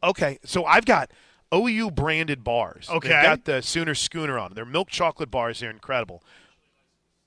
[0.04, 1.12] Okay, so I've got
[1.54, 2.88] OU branded bars.
[2.90, 3.10] Okay.
[3.10, 4.50] They've got the Sooner Schooner on.
[4.50, 4.56] them.
[4.56, 5.60] They're milk chocolate bars.
[5.60, 6.24] They're incredible.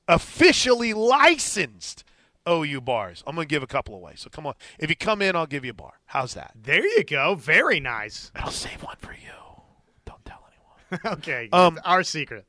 [0.08, 2.04] Officially licensed
[2.48, 3.22] OU bars.
[3.26, 4.14] I'm gonna give a couple away.
[4.16, 4.54] So come on.
[4.78, 5.94] If you come in, I'll give you a bar.
[6.06, 6.52] How's that?
[6.60, 7.34] There you go.
[7.34, 8.30] Very nice.
[8.34, 9.32] I'll save one for you.
[10.04, 11.00] Don't tell anyone.
[11.18, 11.48] okay.
[11.52, 12.46] Um, our secret.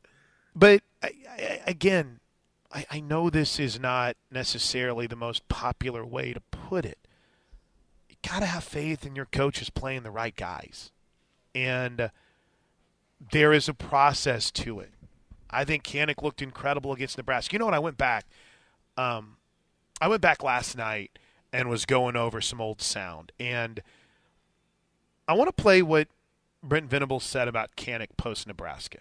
[0.56, 2.20] But I, I, again,
[2.72, 6.98] I, I know this is not necessarily the most popular way to put it.
[8.10, 10.92] You got to have faith in your coaches playing the right guys.
[11.56, 12.10] And uh,
[13.32, 14.92] there is a process to it.
[15.50, 17.54] I think Kanak looked incredible against Nebraska.
[17.54, 17.76] You know what?
[17.76, 18.26] I went back.
[18.98, 19.38] Um,
[20.02, 21.18] I went back last night
[21.52, 23.32] and was going over some old sound.
[23.40, 23.82] And
[25.28, 26.08] I want to play what
[26.62, 29.00] Brent Venables said about Kanak post Nebraska.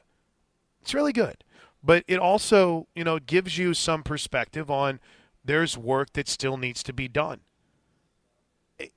[0.81, 1.45] It's really good.
[1.83, 5.01] But it also, you know, gives you some perspective on
[5.45, 7.41] there's work that still needs to be done.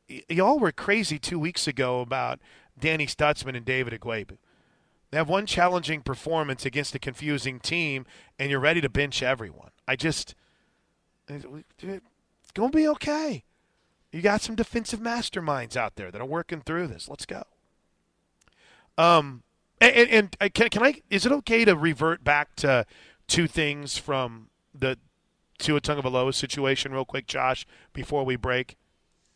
[0.10, 2.40] Y- Y'all were crazy two weeks ago about
[2.78, 4.38] Danny Stutsman and David Ugwoegbu.
[5.12, 8.06] They have one challenging performance against a confusing team,
[8.38, 9.70] and you're ready to bench everyone.
[9.88, 10.36] I just,
[11.28, 13.44] it's going to be okay.
[14.12, 17.10] You got some defensive masterminds out there that are working through this.
[17.10, 17.44] Let's go.
[18.98, 19.44] Um,
[19.82, 21.02] and, and, and uh, can, can I?
[21.10, 22.86] Is it okay to revert back to
[23.28, 24.98] two things from the
[25.58, 28.78] Tua Tagovailoa situation real quick, Josh, before we break?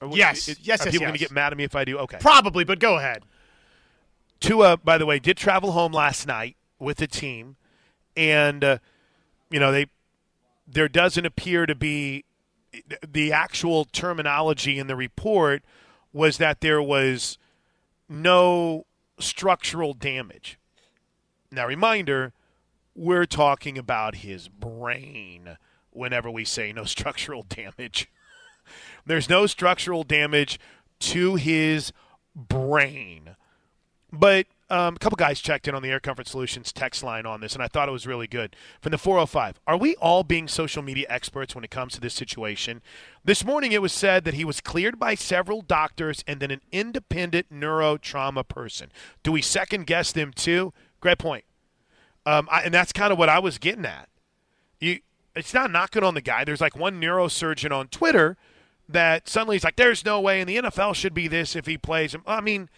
[0.02, 0.48] Or, Yes.
[0.48, 1.98] it- Yes, Are yes, people going to get mad at me if I do?
[2.00, 2.18] Okay.
[2.22, 3.24] Probably, but go ahead.
[4.40, 7.58] Tua, by the way, did travel home last night with the team,
[8.16, 8.78] and uh,
[9.50, 9.88] you know they
[10.72, 12.26] there doesn't appear to be
[13.08, 15.64] the actual terminology in the report
[16.14, 17.38] was that there was
[18.08, 18.86] no
[19.20, 20.60] structural damage.
[21.52, 22.34] Now, reminder,
[22.96, 25.58] we're talking about his brain
[25.92, 28.10] whenever we say no structural damage.
[29.06, 30.60] There's no structural damage
[31.00, 31.92] to his
[32.36, 33.36] brain.
[34.12, 37.42] But um, a couple guys checked in on the Air Comfort Solutions text line on
[37.42, 38.56] this, and I thought it was really good.
[38.82, 42.14] From the 405, are we all being social media experts when it comes to this
[42.14, 42.82] situation?
[43.24, 46.62] This morning it was said that he was cleared by several doctors and then an
[46.72, 48.92] independent neurotrauma person.
[49.24, 50.72] Do we second guess them too?
[51.00, 51.46] Great point.
[52.26, 54.08] Um, I, and that's kind of what I was getting at.
[54.80, 55.00] You,
[55.36, 56.44] it's not knocking on the guy.
[56.44, 58.38] There's like one neurosurgeon on Twitter
[58.88, 61.78] that suddenly he's like, "There's no way, and the NFL should be this if he
[61.78, 62.24] plays." him.
[62.28, 62.70] I mean,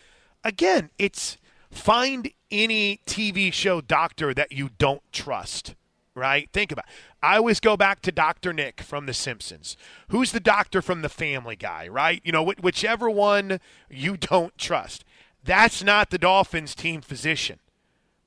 [0.44, 1.38] again, it's
[1.72, 5.76] find any TV show doctor that you don't trust.
[6.14, 6.50] Right?
[6.52, 6.86] Think about.
[6.86, 6.92] It.
[7.24, 9.78] I always go back to Doctor Nick from The Simpsons.
[10.10, 11.88] Who's the doctor from The Family Guy?
[11.88, 12.22] Right?
[12.26, 15.06] You know, wh- whichever one you don't trust.
[15.44, 17.60] That's not the Dolphins' team physician.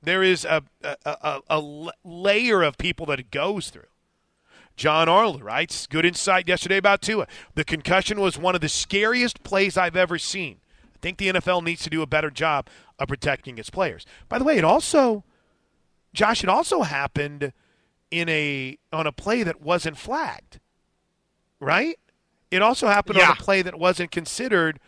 [0.02, 3.86] There is a, a, a, a layer of people that it goes through.
[4.76, 7.26] John Arler writes, good insight yesterday about Tua.
[7.54, 10.56] The concussion was one of the scariest plays I've ever seen.
[11.04, 12.66] I think the NFL needs to do a better job
[12.98, 14.06] of protecting its players.
[14.30, 15.22] By the way, it also,
[16.14, 17.52] Josh, it also happened
[18.10, 20.60] in a on a play that wasn't flagged,
[21.60, 21.98] right?
[22.50, 23.26] It also happened yeah.
[23.26, 24.80] on a play that wasn't considered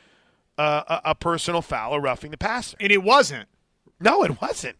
[0.56, 3.50] uh, a, a personal foul or roughing the passer, and it wasn't.
[4.00, 4.78] No, it wasn't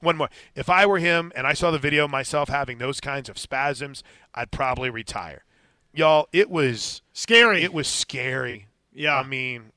[0.00, 0.28] one more.
[0.54, 4.04] If I were him and I saw the video myself having those kinds of spasms,
[4.34, 5.44] I'd probably retire.
[5.94, 7.62] Y'all, it was scary.
[7.62, 8.66] It was scary.
[8.92, 9.16] Yeah.
[9.16, 9.72] I mean,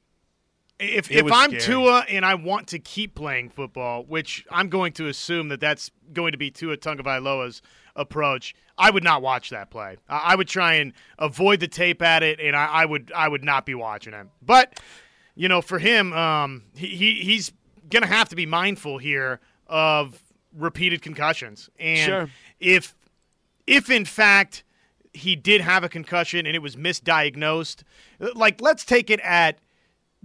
[0.79, 1.61] if if I'm scary.
[1.61, 5.91] Tua and I want to keep playing football, which I'm going to assume that that's
[6.13, 7.61] going to be Tua Tagovailoa's
[7.95, 9.97] approach, I would not watch that play.
[10.09, 13.43] I would try and avoid the tape at it, and I, I would I would
[13.43, 14.31] not be watching him.
[14.41, 14.79] But
[15.35, 17.51] you know, for him, um, he, he he's
[17.89, 20.21] gonna have to be mindful here of
[20.53, 21.69] repeated concussions.
[21.79, 22.29] And sure.
[22.59, 22.95] if
[23.65, 24.63] if in fact
[25.13, 27.83] he did have a concussion and it was misdiagnosed,
[28.35, 29.59] like let's take it at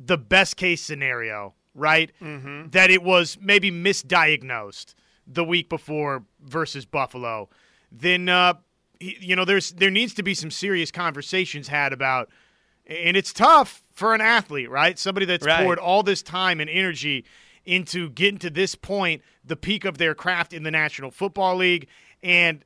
[0.02, 2.10] the best case scenario, right?
[2.20, 2.70] Mm-hmm.
[2.70, 4.94] That it was maybe misdiagnosed
[5.26, 7.48] the week before versus Buffalo.
[7.92, 8.54] Then uh,
[8.98, 12.30] you know there's there needs to be some serious conversations had about
[12.90, 14.98] and it's tough for an athlete, right?
[14.98, 15.62] Somebody that's right.
[15.62, 17.24] poured all this time and energy
[17.64, 21.86] into getting to this point, the peak of their craft in the National Football League.
[22.22, 22.64] And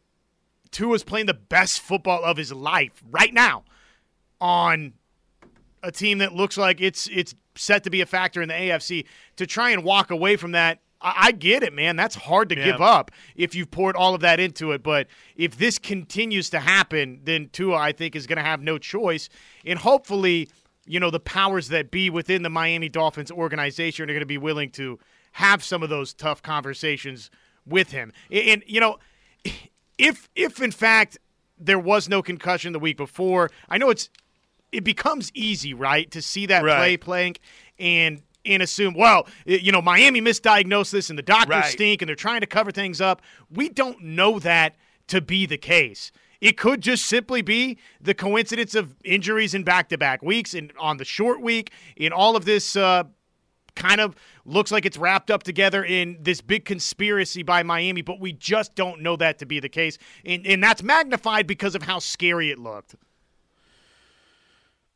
[0.71, 3.65] Tua's playing the best football of his life right now
[4.41, 4.95] on
[5.85, 9.07] a team that looks like it's it's set to be a factor in the AFC.
[9.37, 11.97] To try and walk away from that, I, I get it, man.
[11.97, 12.65] That's hard to yeah.
[12.65, 14.83] give up if you've poured all of that into it.
[14.83, 18.79] But if this continues to happen, then Tua, I think, is going to have no
[18.79, 19.29] choice.
[19.65, 20.49] And hopefully–
[20.87, 24.39] you know, the powers that be within the Miami Dolphins organization are going to be
[24.39, 24.99] willing to
[25.33, 27.31] have some of those tough conversations
[27.67, 28.13] with him.
[28.31, 28.99] And, you know,
[29.99, 31.19] if if in fact
[31.59, 34.11] there was no concussion the week before, I know it's
[34.75, 36.77] it becomes easy, right, to see that right.
[36.77, 37.37] play playing
[37.79, 41.65] and and assume, well, you know, Miami misdiagnosed this and the doctors right.
[41.65, 43.23] stink and they're trying to cover things up.
[43.51, 46.13] We don't know that to be the case.
[46.43, 50.73] It could just simply be the coincidence of injuries in back to back weeks and
[50.79, 53.05] on the short week, in all of this uh,
[53.75, 58.21] kind of looks like it's wrapped up together in this big conspiracy by Miami, but
[58.21, 59.97] we just don't know that to be the case.
[60.27, 62.95] And, and that's magnified because of how scary it looked.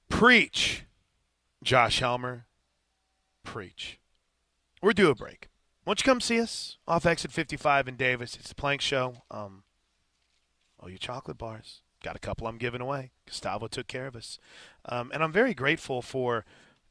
[0.09, 0.85] Preach,
[1.63, 2.47] Josh Helmer.
[3.45, 3.99] Preach.
[4.83, 5.49] We're due a break.
[5.85, 8.37] Why don't you come see us off exit 55 in Davis?
[8.37, 9.23] It's the Plank Show.
[9.31, 9.63] Um,
[10.81, 11.83] Oh, your chocolate bars.
[12.03, 13.11] Got a couple I'm giving away.
[13.27, 14.39] Gustavo took care of us.
[14.85, 16.45] Um, and I'm very grateful for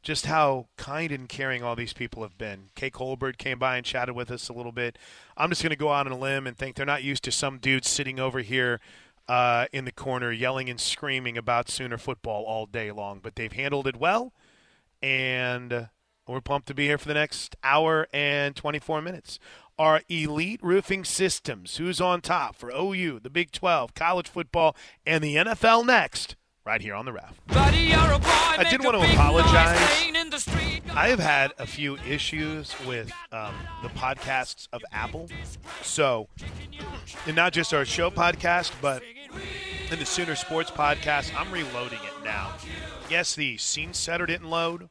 [0.04, 2.70] just how kind and caring all these people have been.
[2.76, 4.98] Kay Colbert came by and chatted with us a little bit.
[5.38, 7.32] I'm just going to go out on a limb and think they're not used to
[7.32, 8.80] some dude sitting over here
[9.28, 13.20] uh, in the corner yelling and screaming about Sooner football all day long.
[13.22, 14.34] But they've handled it well,
[15.02, 15.90] and
[16.28, 19.40] we're pumped to be here for the next hour and 24 minutes
[19.80, 21.78] Our Elite Roofing Systems.
[21.78, 26.36] Who's on top for OU, the Big 12, college football, and the NFL next?
[26.66, 27.40] Right here on the ref.
[28.60, 29.80] I did want to apologize.
[30.94, 35.30] I have had a few issues with um, the podcasts of Apple.
[35.82, 36.28] So,
[37.26, 39.02] and not just our show podcast, but
[39.92, 42.54] in the Sooner Sports podcast, I'm reloading it now.
[43.10, 44.90] Yes, the scene setter didn't load.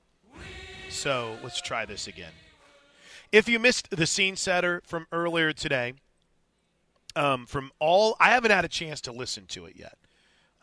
[0.89, 2.33] So let's try this again.
[3.33, 5.95] If you missed the scene setter from earlier today,
[7.15, 9.99] um, from all, I haven't had a chance to listen to it yet.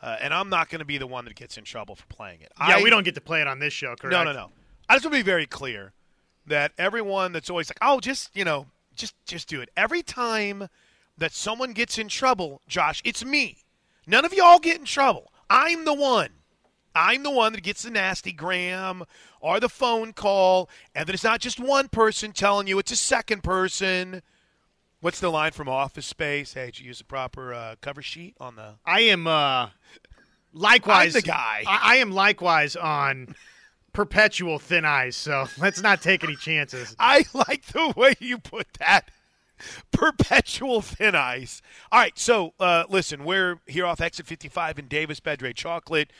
[0.02, 2.42] Uh, and I'm not going to be the one that gets in trouble for playing
[2.42, 2.52] it.
[2.60, 4.12] Yeah, I, we don't get to play it on this show, correct?
[4.12, 4.50] No, no, no.
[4.90, 5.94] I just want to be very clear
[6.46, 9.70] that everyone that's always like, oh, just, you know, just, just do it.
[9.78, 10.68] Every time
[11.18, 13.60] that someone gets in trouble, Josh, it's me.
[14.06, 15.32] None of y'all get in trouble.
[15.50, 16.30] I'm the one
[16.96, 19.04] I'm the one that gets the nasty gram
[19.40, 22.96] or the phone call, and then it's not just one person telling you; it's a
[22.96, 24.22] second person.
[25.00, 26.54] What's the line from Office Space?
[26.54, 28.76] Hey, did you use the proper uh, cover sheet on the?
[28.86, 29.70] I am uh,
[30.54, 31.64] likewise I'm the guy.
[31.68, 33.36] I, I am likewise on
[33.92, 35.18] perpetual thin ice.
[35.18, 36.96] So let's not take any chances.
[37.00, 39.10] I like the way you put that.
[39.92, 41.62] Perpetual thin ice.
[41.92, 46.12] All right, so uh, listen, we're here off exit 55 in Davis, Bedre Chocolate.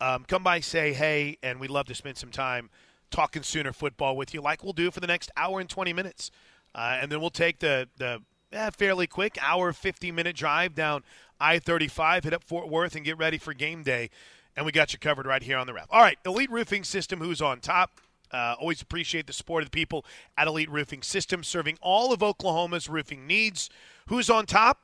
[0.00, 2.70] Um, come by, say hey, and we'd love to spend some time
[3.10, 6.30] talking Sooner football with you, like we'll do for the next hour and 20 minutes.
[6.74, 11.04] Uh, and then we'll take the, the eh, fairly quick hour, 50 minute drive down
[11.38, 14.10] I 35, hit up Fort Worth, and get ready for game day.
[14.56, 15.86] And we got you covered right here on the ref.
[15.90, 18.00] All right, Elite Roofing System, who's on top?
[18.32, 20.04] Uh, always appreciate the support of the people
[20.38, 23.68] at Elite Roofing Systems, serving all of Oklahoma's roofing needs.
[24.08, 24.80] Who's on top?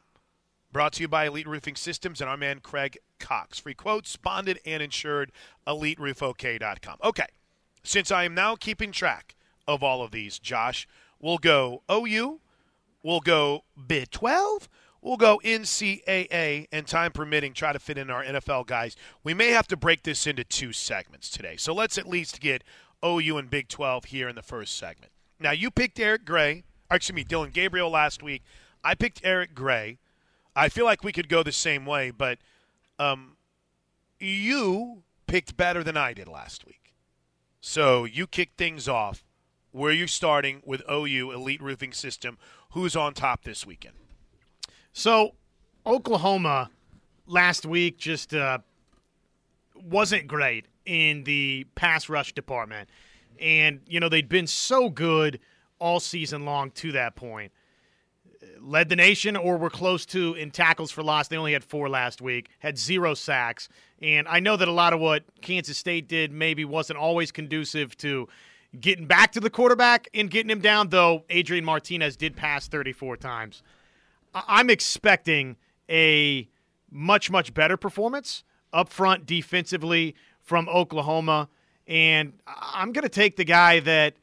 [0.71, 3.59] Brought to you by Elite Roofing Systems and our man Craig Cox.
[3.59, 5.33] Free quotes, bonded and insured,
[5.67, 6.99] eliteroofok.com.
[7.03, 7.27] Okay,
[7.83, 9.35] since I am now keeping track
[9.67, 10.87] of all of these, Josh,
[11.19, 12.41] we'll go OU,
[13.03, 14.69] we'll go Big 12,
[15.01, 18.95] we'll go NCAA, and time permitting, try to fit in our NFL guys.
[19.25, 21.57] We may have to break this into two segments today.
[21.57, 22.63] So let's at least get
[23.05, 25.13] OU and Big 12 here in the first segment.
[25.41, 28.43] Now, you picked Eric Gray, excuse me, Dillon Gabriel last week.
[28.83, 29.99] I picked Eric Gray.
[30.57, 32.39] I feel like we could go the same way, but
[32.99, 33.37] um,
[34.19, 36.95] you picked better than I did last week.
[37.61, 39.25] So you kicked things off.
[39.71, 42.39] Where are you starting with OU Elite Roofing System?
[42.71, 43.95] Who's on top this weekend?
[44.93, 45.35] So
[45.87, 46.71] Oklahoma
[47.27, 48.59] last week just uh,
[49.75, 52.89] wasn't great in the pass rush department.
[53.39, 55.39] And, you know, they'd been so good
[55.79, 57.53] all season long to that point.
[58.61, 61.29] Led the nation or were close to in tackles for loss.
[61.29, 63.69] They only had four last week, had zero sacks.
[64.01, 67.97] And I know that a lot of what Kansas State did maybe wasn't always conducive
[67.99, 68.27] to
[68.81, 73.19] getting back to the quarterback and getting him down, though Adrian Martinez did pass 34
[73.19, 73.63] times.
[74.35, 75.57] I'm expecting
[75.91, 76.49] a
[76.91, 80.15] much, much better performance up front defensively
[80.49, 81.49] from Oklahoma.
[81.87, 84.15] And I'm going to take the guy that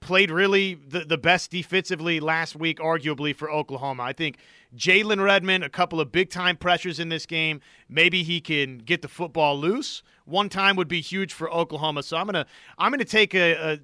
[0.00, 4.02] played really the, the best defensively last week, arguably, for Oklahoma.
[4.02, 4.38] I think
[4.76, 7.60] Jalen Redmond, a couple of big time pressures in this game.
[7.88, 10.02] Maybe he can get the football loose.
[10.24, 12.02] One time would be huge for Oklahoma.
[12.02, 13.78] So I'm gonna I'm gonna take a, a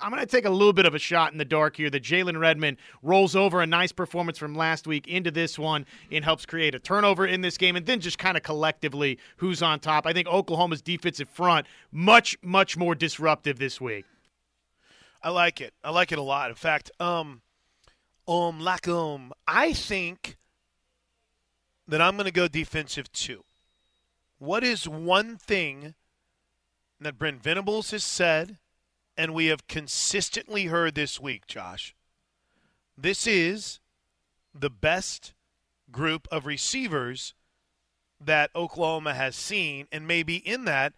[0.00, 2.02] I'm going to take a little bit of a shot in the dark here that
[2.02, 6.46] Jalen Redmond rolls over a nice performance from last week into this one and helps
[6.46, 7.76] create a turnover in this game.
[7.76, 10.06] And then just kind of collectively, who's on top.
[10.06, 14.04] I think Oklahoma's defensive front, much, much more disruptive this week.
[15.22, 15.72] I like it.
[15.82, 16.50] I like it a lot.
[16.50, 17.40] In fact, um,
[18.26, 20.36] um, like, um, I think
[21.88, 23.44] that I'm going to go defensive too.
[24.38, 25.94] What is one thing
[27.00, 28.58] that Brent Venables has said–
[29.16, 31.94] and we have consistently heard this week, Josh.
[32.96, 33.80] This is
[34.54, 35.34] the best
[35.90, 37.34] group of receivers
[38.20, 40.92] that Oklahoma has seen, and maybe in that,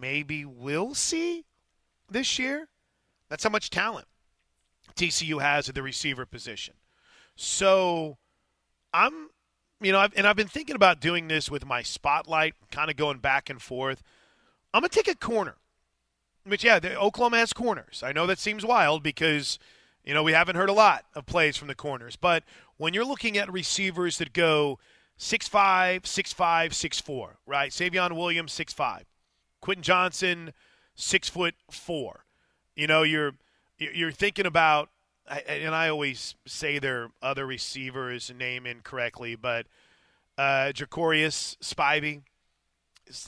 [0.00, 1.44] maybe we'll see
[2.10, 2.68] this year.
[3.28, 4.06] That's how much talent
[4.94, 6.74] TCU has at the receiver position.
[7.36, 8.16] So
[8.92, 9.30] I'm,
[9.80, 12.96] you know, I've, and I've been thinking about doing this with my spotlight, kind of
[12.96, 14.02] going back and forth.
[14.72, 15.56] I'm going to take a corner
[16.46, 18.02] but yeah, the, Oklahoma has corners.
[18.04, 19.58] I know that seems wild because
[20.04, 22.44] you know we haven't heard a lot of plays from the corners, but
[22.76, 24.78] when you're looking at receivers that go
[25.16, 27.70] six five, six five, six four, right?
[27.70, 29.04] Savion Williams six five,
[29.60, 30.52] Quentin Johnston
[30.94, 32.24] six foot four.
[32.74, 33.32] You know, you're
[33.78, 34.90] you're thinking about,
[35.48, 39.66] and I always say their other receivers name incorrectly, but
[40.38, 42.22] uh, Jacorius Spivey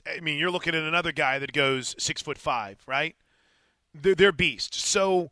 [0.07, 3.14] I mean, you're looking at another guy that goes six foot five, right?
[3.95, 4.85] They're, they're beasts.
[4.85, 5.31] So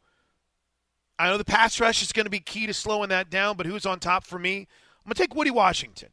[1.19, 3.67] I know the pass rush is going to be key to slowing that down, but
[3.67, 4.59] who's on top for me?
[4.59, 6.11] I'm going to take Woody Washington.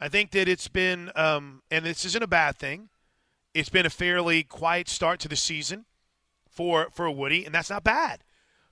[0.00, 2.90] I think that it's been, um, and this isn't a bad thing.
[3.54, 5.86] It's been a fairly quiet start to the season
[6.48, 8.22] for for Woody, and that's not bad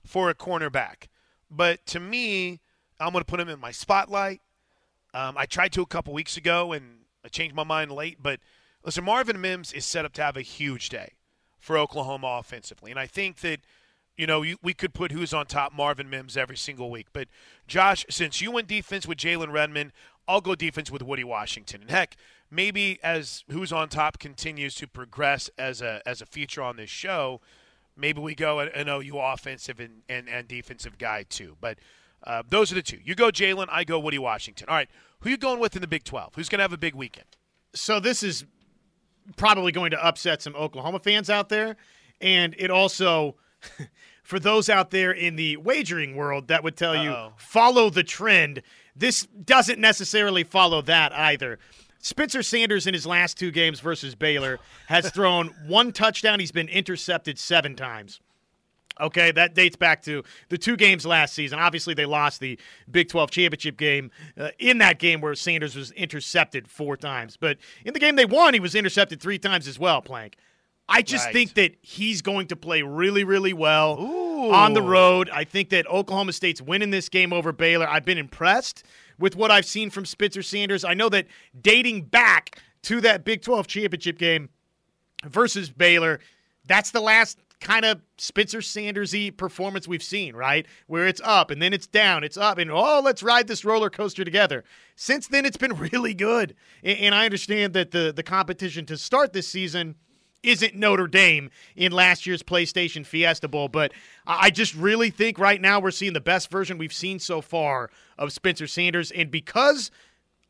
[0.05, 1.07] for a cornerback.
[1.49, 2.59] But to me,
[2.99, 4.41] I'm going to put him in my spotlight.
[5.15, 8.39] Um, I tried to a couple weeks ago, and I changed my mind late, but–
[8.85, 11.13] Listen, Marvin Mims is set up to have a huge day
[11.59, 12.91] for Oklahoma offensively.
[12.91, 13.61] And I think that,
[14.15, 17.07] you know, we could put who's on top Marvin Mims every single week.
[17.11, 17.27] But,
[17.67, 19.91] Josh, since you went defense with Jalen Redmond,
[20.27, 21.81] I'll go defense with Woody Washington.
[21.81, 22.15] And heck,
[22.51, 26.89] maybe as who's on top continues to progress as a as a feature on this
[26.89, 27.41] show,
[27.97, 31.57] maybe we go an OU offensive and, and, and defensive guy too.
[31.59, 31.79] But
[32.23, 32.99] uh, those are the two.
[33.03, 34.67] You go Jalen, I go Woody Washington.
[34.69, 36.35] All right, who you going with in the Big 12?
[36.35, 37.27] Who's going to have a big weekend?
[37.73, 38.45] So this is
[39.37, 41.75] probably going to upset some Oklahoma fans out there.
[42.21, 43.35] And it also,
[44.23, 47.03] for those out there in the wagering world, that would tell Uh-oh.
[47.03, 48.61] you follow the trend.
[48.95, 51.59] This doesn't necessarily follow that either.
[51.99, 56.39] Spencer Sanders in his last two games versus Baylor has thrown one touchdown.
[56.39, 58.21] He's been intercepted seven times.
[59.01, 61.59] Okay, that dates back to the two games last season.
[61.59, 62.57] Obviously, they lost the
[62.89, 67.35] Big 12 championship game uh, in that game where Sanders was intercepted four times.
[67.37, 70.37] But in the game they won, he was intercepted three times as well, Plank.
[70.87, 71.33] I just Right.
[71.33, 73.97] think that he's going to play really, really well
[74.53, 75.29] on the road.
[75.33, 77.89] I think that Oklahoma State's winning this game over Baylor.
[77.89, 78.83] I've been impressed
[79.17, 80.85] with what I've seen from Spencer Sanders.
[80.85, 81.25] I know that
[81.59, 84.49] dating back to that Big 12 championship game,
[85.23, 86.19] versus Baylor,
[86.67, 90.65] that's the last kind of Spencer Sandersy performance we've seen, right?
[90.87, 93.89] Where it's up and then it's down, it's up, and oh, let's ride this roller
[93.89, 94.63] coaster together.
[94.95, 99.33] Since then, it's been really good, and, I understand that the the competition to start
[99.33, 99.95] this season
[100.43, 103.93] isn't Notre Dame in last year's PlayStation Fiesta Bowl, but
[104.27, 107.89] I just really think right now we're seeing the best version we've seen so far
[108.17, 109.91] of Spencer Sanders, and because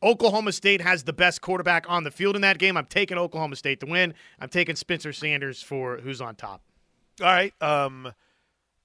[0.04, 2.78] Oklahoma State has the best quarterback on the field in that game.
[2.78, 4.14] I'm taking Oklahoma State to win.
[4.40, 6.62] I'm taking Spencer Sanders for who's on top.
[7.22, 7.54] All right.
[7.62, 8.14] Um,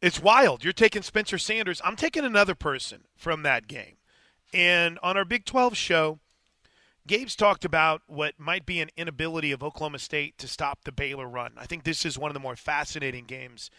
[0.00, 0.62] it's wild.
[0.64, 1.80] You're taking Spencer Sanders.
[1.84, 3.96] I'm taking another person from that game.
[4.52, 6.20] And on our Big 12 show,
[7.06, 11.28] Gabe's talked about what might be an inability of Oklahoma State to stop the Baylor
[11.28, 11.52] run.
[11.56, 13.70] I think this is one of the more fascinating games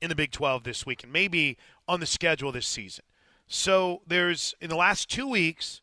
[0.00, 1.56] in the Big 12 this week and maybe
[1.86, 3.04] on the schedule this season.
[3.46, 5.80] So there's, in the last two weeks,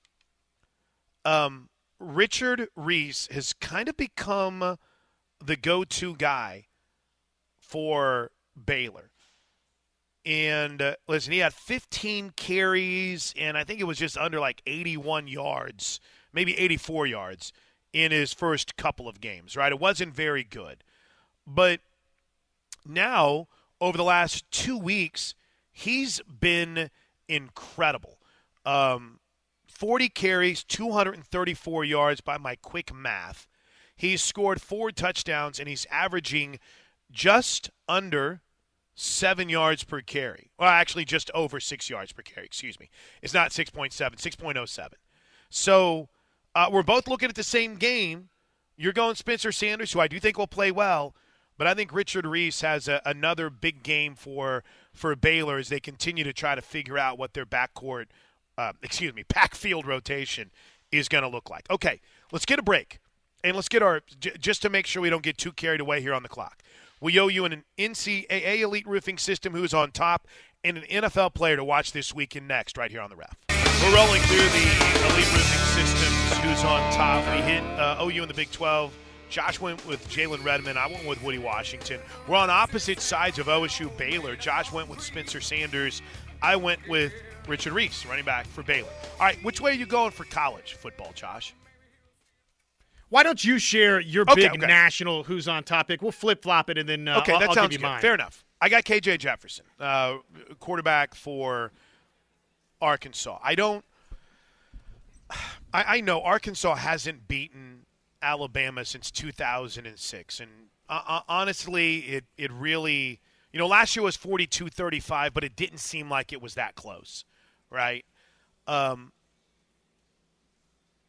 [1.26, 1.70] um,
[2.00, 4.78] Richard Reese has kind of become
[5.44, 6.68] the go to guy
[7.68, 8.32] for
[8.66, 9.12] Baylor.
[10.26, 14.62] And uh, listen, he had 15 carries, and I think it was just under like
[14.66, 16.00] 81 yards,
[16.34, 17.54] maybe 84 yards
[17.94, 19.72] in his first couple of games, right?
[19.72, 20.84] It wasn't very good.
[21.46, 21.82] But
[22.86, 23.48] now,
[23.80, 25.36] over the last two weeks,
[25.72, 26.90] he's been
[27.30, 28.18] incredible.
[28.66, 29.20] Um,
[29.68, 33.48] 40 carries, 234 yards by my quick math.
[33.96, 36.60] He's scored four touchdowns, and he's averaging
[37.12, 38.42] just under
[38.96, 40.52] seven yards per carry.
[40.58, 42.46] Well, actually, just over six yards per carry.
[42.46, 42.90] Excuse me.
[43.22, 44.88] It's not 6.7, 6.07.
[45.50, 46.10] So
[46.56, 48.30] uh, we're both looking at the same game.
[48.78, 51.16] You're going Spencer Sanders, who I do think will play well,
[51.58, 55.80] but I think Richard Reese has a, another big game for for Baylor as they
[55.80, 58.06] continue to try to figure out what their backcourt,
[58.58, 60.52] uh, excuse me, backfield rotation
[60.92, 61.70] is going to look like.
[61.70, 62.02] Okay,
[62.32, 63.00] let's get a break,
[63.44, 66.02] and let's get our j- just to make sure we don't get too carried away
[66.02, 66.62] here on the clock.
[67.06, 70.28] We owe you an NCAA elite roofing system who's on top,
[70.64, 73.38] and an NFL player to watch this weekend next, right here on the ref.
[73.84, 76.38] We're rolling through the elite roofing systems.
[76.40, 77.24] Who's on top?
[77.36, 78.92] We hit uh, OU in the Big 12.
[79.30, 80.80] Josh went with Jalen Redmond.
[80.80, 82.00] I went with Woody Washington.
[82.28, 84.36] We're on opposite sides of OSU Baylor.
[84.36, 86.02] Josh went with Spencer Sanders.
[86.42, 87.14] I went with
[87.48, 88.90] Richard Reese, running back for Baylor.
[89.20, 91.54] All right, which way are you going for college football, Josh?
[93.10, 94.66] Why don't you share your Okay, big okay.
[94.68, 96.02] national who's on topic?
[96.02, 97.88] We'll flip flop it and then uh, Okay, I'll, that I'll sounds give good.
[97.88, 98.02] mine.
[98.02, 98.44] Fair enough.
[98.62, 100.18] I got KJ Jefferson, uh,
[100.60, 101.72] quarterback for
[102.82, 103.40] Arkansas.
[103.44, 103.86] I don't.
[105.74, 107.86] I, I know Arkansas hasn't beaten
[108.22, 110.50] Alabama since 2006, and
[110.90, 113.20] uh, uh, honestly, it it really,
[113.52, 117.26] you know, last year was 42-35, but it didn't seem like it was that close,
[117.70, 118.06] right?
[118.68, 119.12] Um,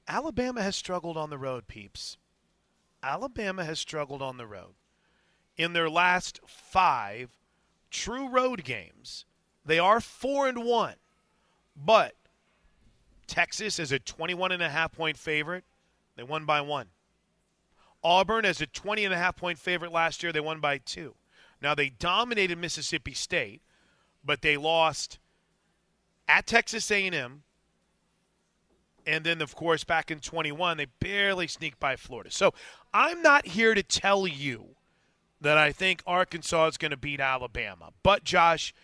[0.09, 2.17] Alabama has struggled on the road, peeps.
[3.03, 4.75] Alabama has struggled on the road
[5.57, 7.37] in their last five
[7.91, 9.25] true road games.
[9.65, 10.95] They are four and one,
[11.77, 12.15] but
[13.27, 15.65] Texas is a 21 and a half point favorite.
[16.17, 16.87] They won by one.
[18.03, 20.33] Auburn as a 20 and a half point favorite last year.
[20.33, 21.15] They won by two.
[21.61, 23.63] Now they dominated Mississippi State,
[24.25, 25.19] but they lost
[26.29, 27.43] at Texas A&M.
[29.07, 32.31] And then, of course, back in 21, they barely sneaked by Florida.
[32.31, 32.53] So
[32.93, 34.71] I'm not here to tell you
[35.41, 37.91] that I think Arkansas is going to beat Alabama.
[38.03, 38.75] But, Josh,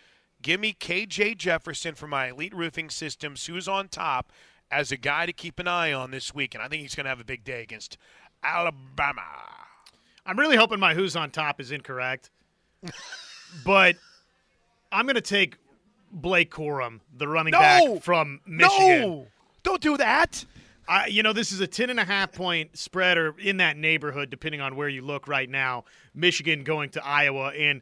[0.41, 4.31] give me KJ Jefferson for my Elite Roofing Systems, who's on top,
[4.71, 6.55] as a guy to keep an eye on this week.
[6.55, 7.97] And I think he's going to have a big day against
[8.43, 9.21] Alabama.
[10.25, 12.29] I'm really hoping my who's on top is incorrect,
[13.65, 13.97] but
[14.91, 15.57] I'm going to take
[16.11, 17.59] Blake Corum, the running No!
[17.59, 19.01] back from Michigan.
[19.01, 19.27] No!
[19.63, 20.45] Don't do that.
[20.87, 23.77] I, you know, this is a 10 and a half point spread or in that
[23.77, 25.85] neighborhood, depending on where you look right now.
[26.13, 27.53] Michigan going to Iowa.
[27.53, 27.81] And,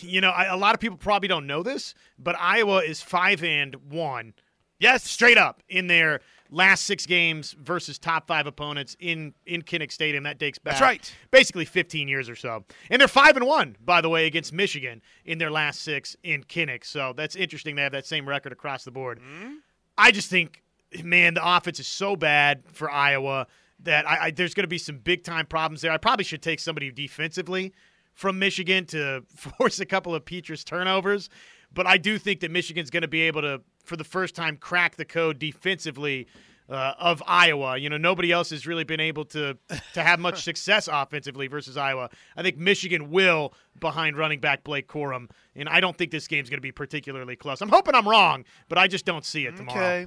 [0.00, 3.44] you know, I, a lot of people probably don't know this, but Iowa is 5
[3.44, 4.34] and 1
[4.78, 5.04] Yes.
[5.04, 6.20] straight up in their
[6.50, 10.24] last six games versus top five opponents in in Kinnick Stadium.
[10.24, 11.14] That dates back That's right.
[11.30, 12.64] basically 15 years or so.
[12.90, 16.42] And they're five and one, by the way, against Michigan in their last six in
[16.44, 16.84] Kinnick.
[16.84, 17.76] So that's interesting.
[17.76, 19.20] They have that same record across the board.
[19.20, 19.52] Mm-hmm.
[19.96, 20.61] I just think,
[21.02, 23.46] man, the offense is so bad for Iowa
[23.80, 25.92] that I, I, there's going to be some big time problems there.
[25.92, 27.72] I probably should take somebody defensively
[28.14, 31.28] from Michigan to force a couple of Petras turnovers.
[31.74, 34.56] But I do think that Michigan's going to be able to, for the first time,
[34.56, 36.26] crack the code defensively
[36.68, 37.76] uh, of Iowa.
[37.76, 39.56] You know, nobody else has really been able to
[39.94, 42.10] to have much success offensively versus Iowa.
[42.36, 46.48] I think Michigan will behind running back Blake Corum, and I don't think this game's
[46.48, 47.60] going to be particularly close.
[47.60, 49.80] I'm hoping I'm wrong, but I just don't see it tomorrow.
[49.80, 50.06] Okay.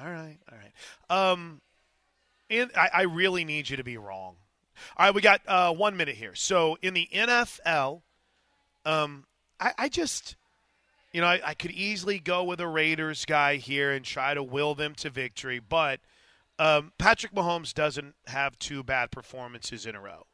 [0.00, 0.38] All right.
[0.50, 1.30] All right.
[1.30, 1.60] Um,
[2.50, 4.36] and I, I really need you to be wrong.
[4.96, 6.34] All right, we got uh, one minute here.
[6.34, 8.02] So in the NFL,
[8.84, 9.24] um,
[9.60, 10.36] I, I just,
[11.12, 14.42] you know, I, I could easily go with a Raiders guy here and try to
[14.42, 16.00] will them to victory, but
[16.58, 20.26] um, Patrick Mahomes doesn't have two bad performances in a row.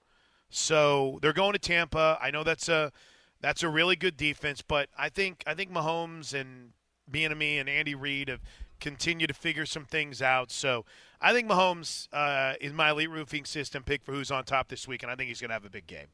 [0.50, 2.18] So they're going to Tampa.
[2.20, 2.92] I know that's a
[3.40, 6.70] that's a really good defense, but I think I think Mahomes and
[7.10, 8.40] Bieniemy and Andy Reid have
[8.80, 10.50] continued to figure some things out.
[10.50, 10.84] So
[11.20, 14.86] I think Mahomes uh, is my elite roofing system pick for who's on top this
[14.86, 16.06] week, and I think he's going to have a big game.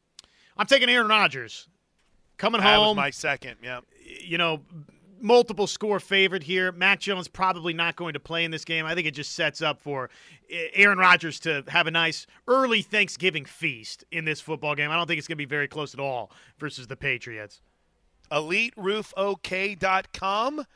[0.57, 1.69] I'm taking Aaron Rodgers.
[2.37, 3.57] Coming That was home, my second.
[3.63, 3.81] Yeah.
[4.25, 4.63] you know,
[5.21, 6.73] multiple score favorite here.
[6.73, 8.87] Mac Jones probably not going to play in this game.
[8.87, 10.11] I think it just sets up for
[10.51, 14.91] Aaron Rodgers to have a nice early Thanksgiving feast in this football game.
[14.91, 17.61] I don't think it's going to be very close at all versus the Patriots.
[18.31, 20.67] EliteRoofOK.com.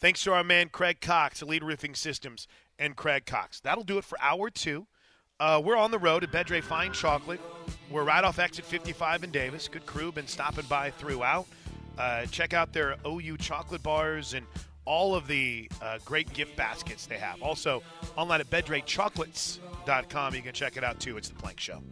[0.00, 2.46] Thanks to our man Craig Cox, Elite Roofing Systems,
[2.78, 3.60] and Craig Cox.
[3.60, 4.86] That'll do it for hour two.
[5.40, 7.40] Uh, we're on the road at Bedre Fine Chocolate.
[7.90, 9.68] We're right off exit 55 in Davis.
[9.68, 11.46] Good crew, been stopping by throughout.
[11.96, 14.46] Uh, check out their OU chocolate bars and
[14.84, 17.42] all of the uh, great gift baskets they have.
[17.42, 17.82] Also,
[18.16, 20.34] online at bedrechocolates.com.
[20.34, 21.16] You can check it out too.
[21.16, 21.82] It's the Plank Show.